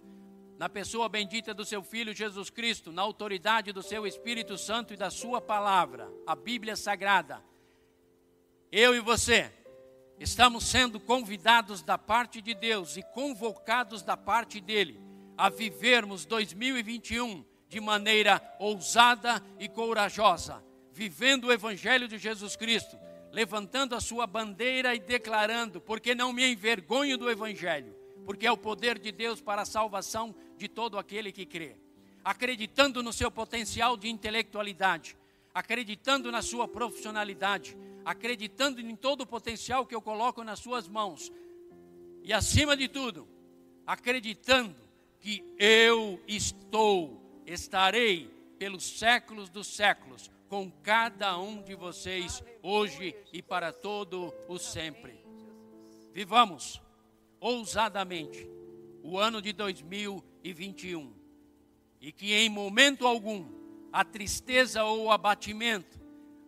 na 0.57 0.69
pessoa 0.69 1.09
bendita 1.09 1.53
do 1.53 1.65
seu 1.65 1.83
Filho 1.83 2.15
Jesus 2.15 2.51
Cristo, 2.51 2.93
na 2.93 3.03
autoridade 3.03 3.73
do 3.73 3.83
seu 3.83 4.07
Espírito 4.07 4.57
Santo 4.57 4.95
e 4.95 4.97
da 4.97 5.11
sua 5.11 5.41
palavra, 5.41 6.09
a 6.25 6.37
Bíblia 6.37 6.77
Sagrada, 6.77 7.43
eu 8.71 8.95
e 8.95 9.01
você 9.01 9.53
estamos 10.19 10.65
sendo 10.65 11.01
convidados 11.01 11.83
da 11.83 11.99
parte 11.99 12.41
de 12.41 12.55
Deus 12.55 12.97
e 12.97 13.03
convocados 13.03 14.03
da 14.03 14.17
parte 14.17 14.61
dele 14.61 15.01
a 15.37 15.49
vivermos 15.49 16.25
2021 16.25 17.45
de 17.69 17.81
maneira 17.81 18.41
ousada 18.61 19.43
e 19.59 19.69
corajosa, 19.69 20.63
vivendo 20.95 21.47
o 21.47 21.53
Evangelho 21.53 22.07
de 22.07 22.17
Jesus 22.19 22.55
Cristo, 22.55 22.97
levantando 23.33 23.97
a 23.97 24.01
sua 24.01 24.27
bandeira 24.27 24.95
e 24.95 25.01
declarando: 25.01 25.81
porque 25.81 26.15
não 26.15 26.33
me 26.33 26.47
envergonho 26.47 27.19
do 27.19 27.29
Evangelho, 27.29 27.95
porque 28.25 28.47
é 28.47 28.53
o 28.53 28.57
poder 28.57 28.99
de 28.99 29.11
Deus 29.11 29.41
para 29.41 29.63
a 29.63 29.67
salvação 29.67 30.35
de 30.57 30.69
todo 30.69 30.97
aquele 30.97 31.33
que 31.33 31.45
crê. 31.45 31.77
Acreditando 32.25 33.03
no 33.03 33.13
seu 33.13 33.31
potencial 33.31 33.97
de 33.97 34.09
intelectualidade, 34.09 35.17
acreditando 35.53 36.31
na 36.31 36.41
sua 36.41 36.69
profissionalidade, 36.69 37.77
acreditando 38.05 38.81
em 38.81 38.95
todo 38.95 39.23
o 39.23 39.27
potencial 39.27 39.85
que 39.85 39.95
eu 39.95 40.01
coloco 40.01 40.45
nas 40.45 40.61
suas 40.61 40.87
mãos, 40.87 41.33
e 42.23 42.33
acima 42.33 42.77
de 42.77 42.87
tudo, 42.89 43.29
acreditando 43.85 44.77
que 45.19 45.45
eu 45.59 46.23
estou, 46.27 47.43
estarei 47.47 48.31
pelos 48.59 48.99
séculos 48.99 49.51
dos 49.51 49.67
séculos 49.67 50.31
com 50.49 50.71
cada 50.71 51.39
um 51.39 51.63
de 51.63 51.75
vocês 51.75 52.43
hoje 52.63 53.15
e 53.33 53.43
para 53.43 53.73
todo 53.73 54.33
o 54.49 54.59
sempre. 54.59 55.25
Vivamos 56.13 56.81
ousadamente 57.41 58.49
o 59.03 59.19
ano 59.19 59.43
de 59.43 59.53
2021 59.53 61.13
e 62.01 62.13
que 62.13 62.33
em 62.33 62.49
momento 62.49 63.07
algum 63.07 63.49
a 63.93 64.05
tristeza 64.05 64.85
ou 64.85 65.05
o 65.05 65.11
abatimento, 65.11 66.01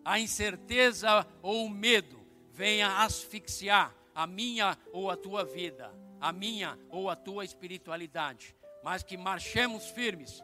a 0.05 0.19
incerteza 0.21 1.27
ou 1.43 1.65
o 1.65 1.71
medo 1.71 2.19
venha 2.53 3.03
asfixiar 3.03 3.95
a 4.15 4.27
minha 4.27 4.79
ou 4.93 5.11
a 5.11 5.17
tua 5.17 5.45
vida, 5.45 5.93
a 6.21 6.33
minha 6.33 6.79
ou 6.89 7.11
a 7.11 7.17
tua 7.17 7.45
espiritualidade, 7.45 8.55
mas 8.83 9.03
que 9.03 9.17
marchemos 9.17 9.91
firmes. 9.91 10.43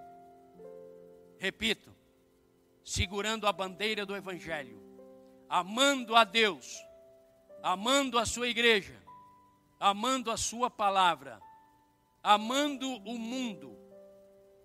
Repito, 1.39 1.92
segurando 2.85 3.47
a 3.47 3.53
bandeira 3.53 4.05
do 4.05 4.17
Evangelho, 4.17 4.83
amando 5.49 6.17
a 6.17 6.25
Deus, 6.25 6.79
amando 7.63 8.19
a 8.19 8.27
Sua 8.27 8.49
igreja, 8.49 9.01
amando 9.79 10.31
a 10.31 10.37
Sua 10.37 10.71
palavra, 10.71 11.41
amando 12.23 12.89
o 13.05 13.19
mundo 13.19 13.77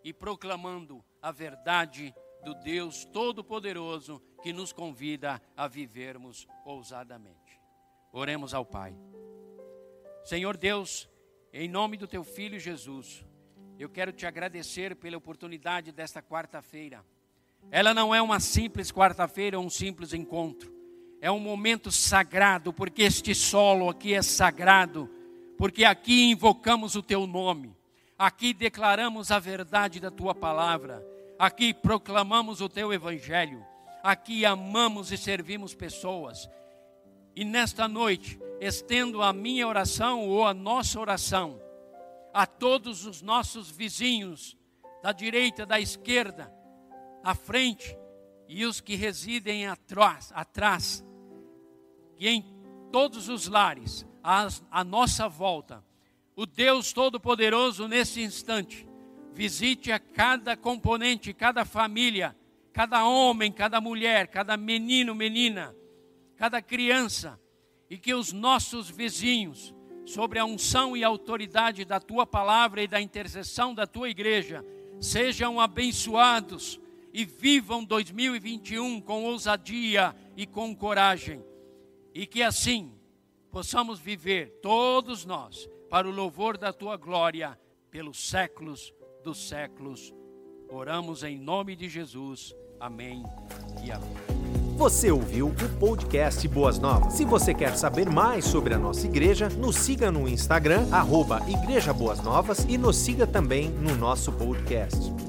e 0.03 0.13
proclamando 0.13 1.03
a 1.21 1.31
verdade 1.31 2.13
do 2.43 2.53
Deus 2.55 3.03
Todo-Poderoso 3.05 4.21
que 4.41 4.53
nos 4.53 4.71
convida 4.71 5.41
a 5.55 5.67
vivermos 5.67 6.47
ousadamente. 6.63 7.59
Oremos 8.11 8.53
ao 8.53 8.65
Pai. 8.65 8.95
Senhor 10.23 10.55
Deus, 10.57 11.09
em 11.51 11.67
nome 11.67 11.97
do 11.97 12.07
Teu 12.07 12.23
Filho 12.23 12.59
Jesus, 12.59 13.25
eu 13.79 13.89
quero 13.89 14.11
te 14.11 14.25
agradecer 14.25 14.95
pela 14.95 15.17
oportunidade 15.17 15.91
desta 15.91 16.21
quarta-feira. 16.21 17.05
Ela 17.69 17.93
não 17.93 18.13
é 18.13 18.21
uma 18.21 18.39
simples 18.39 18.91
quarta-feira, 18.91 19.59
um 19.59 19.69
simples 19.69 20.13
encontro. 20.13 20.73
É 21.19 21.31
um 21.31 21.39
momento 21.39 21.91
sagrado, 21.91 22.71
porque 22.71 23.03
este 23.03 23.33
solo 23.33 23.89
aqui 23.89 24.13
é 24.13 24.21
sagrado, 24.21 25.09
porque 25.57 25.83
aqui 25.83 26.29
invocamos 26.29 26.95
o 26.95 27.01
teu 27.01 27.25
nome, 27.25 27.75
aqui 28.17 28.53
declaramos 28.53 29.31
a 29.31 29.39
verdade 29.39 29.99
da 29.99 30.11
tua 30.11 30.35
palavra, 30.35 31.05
aqui 31.39 31.73
proclamamos 31.73 32.61
o 32.61 32.69
teu 32.69 32.93
evangelho, 32.93 33.65
aqui 34.03 34.45
amamos 34.45 35.11
e 35.11 35.17
servimos 35.17 35.73
pessoas. 35.73 36.47
E 37.35 37.43
nesta 37.43 37.87
noite, 37.87 38.39
estendo 38.61 39.21
a 39.21 39.33
minha 39.33 39.67
oração 39.67 40.27
ou 40.27 40.45
a 40.45 40.53
nossa 40.53 40.99
oração 40.99 41.59
a 42.33 42.45
todos 42.45 43.05
os 43.05 43.21
nossos 43.21 43.71
vizinhos, 43.71 44.55
da 45.01 45.11
direita, 45.11 45.65
da 45.65 45.79
esquerda, 45.79 46.51
à 47.27 47.35
frente 47.35 47.93
e 48.47 48.63
os 48.63 48.79
que 48.79 48.95
residem 48.95 49.67
atrás, 49.67 50.31
atrás 50.33 51.05
e 52.17 52.25
em 52.25 52.41
todos 52.89 53.27
os 53.27 53.49
lares, 53.49 54.07
à 54.23 54.81
nossa 54.85 55.27
volta, 55.27 55.83
o 56.37 56.45
Deus 56.45 56.93
Todo-Poderoso 56.93 57.85
nesse 57.85 58.21
instante, 58.21 58.87
visite 59.33 59.91
a 59.91 59.99
cada 59.99 60.55
componente, 60.55 61.33
cada 61.33 61.65
família, 61.65 62.33
cada 62.71 63.05
homem, 63.05 63.51
cada 63.51 63.81
mulher, 63.81 64.27
cada 64.27 64.55
menino, 64.55 65.13
menina, 65.13 65.75
cada 66.37 66.61
criança, 66.61 67.37
e 67.89 67.97
que 67.97 68.13
os 68.13 68.31
nossos 68.31 68.89
vizinhos, 68.89 69.75
sobre 70.05 70.39
a 70.39 70.45
unção 70.45 70.95
e 70.95 71.03
autoridade 71.03 71.83
da 71.83 71.99
tua 71.99 72.25
palavra 72.25 72.81
e 72.81 72.87
da 72.87 73.01
intercessão 73.01 73.73
da 73.73 73.85
tua 73.85 74.09
igreja, 74.09 74.63
sejam 75.01 75.59
abençoados 75.59 76.79
e 77.17 77.25
vivam 77.25 77.83
2021 77.83 79.01
com 79.01 79.23
ousadia 79.23 80.15
e 80.35 80.45
com 80.45 80.75
coragem. 80.75 81.43
E 82.13 82.27
que 82.27 82.43
assim 82.43 82.91
possamos 83.49 83.99
viver, 83.99 84.59
todos 84.61 85.25
nós, 85.25 85.67
para 85.89 86.07
o 86.07 86.11
louvor 86.11 86.59
da 86.59 86.71
tua 86.71 86.95
glória, 86.95 87.59
pelos 87.89 88.29
séculos 88.29 88.93
dos 89.23 89.49
séculos. 89.49 90.13
Oramos 90.69 91.23
em 91.23 91.39
nome 91.39 91.75
de 91.75 91.89
Jesus. 91.89 92.53
Amém 92.79 93.23
e 93.83 93.91
amém. 93.91 94.15
Você 94.77 95.09
ouviu 95.09 95.47
o 95.47 95.79
podcast 95.79 96.47
Boas 96.47 96.77
Novas. 96.77 97.13
Se 97.13 97.25
você 97.25 97.51
quer 97.51 97.75
saber 97.75 98.07
mais 98.07 98.45
sobre 98.45 98.75
a 98.75 98.77
nossa 98.77 99.07
igreja, 99.07 99.49
nos 99.49 99.75
siga 99.75 100.11
no 100.11 100.29
Instagram, 100.29 100.87
arroba 100.91 101.41
Igreja 101.49 101.91
Boas 101.91 102.21
Novas 102.21 102.63
e 102.69 102.77
nos 102.77 102.95
siga 102.95 103.25
também 103.25 103.71
no 103.71 103.95
nosso 103.95 104.31
podcast. 104.31 105.26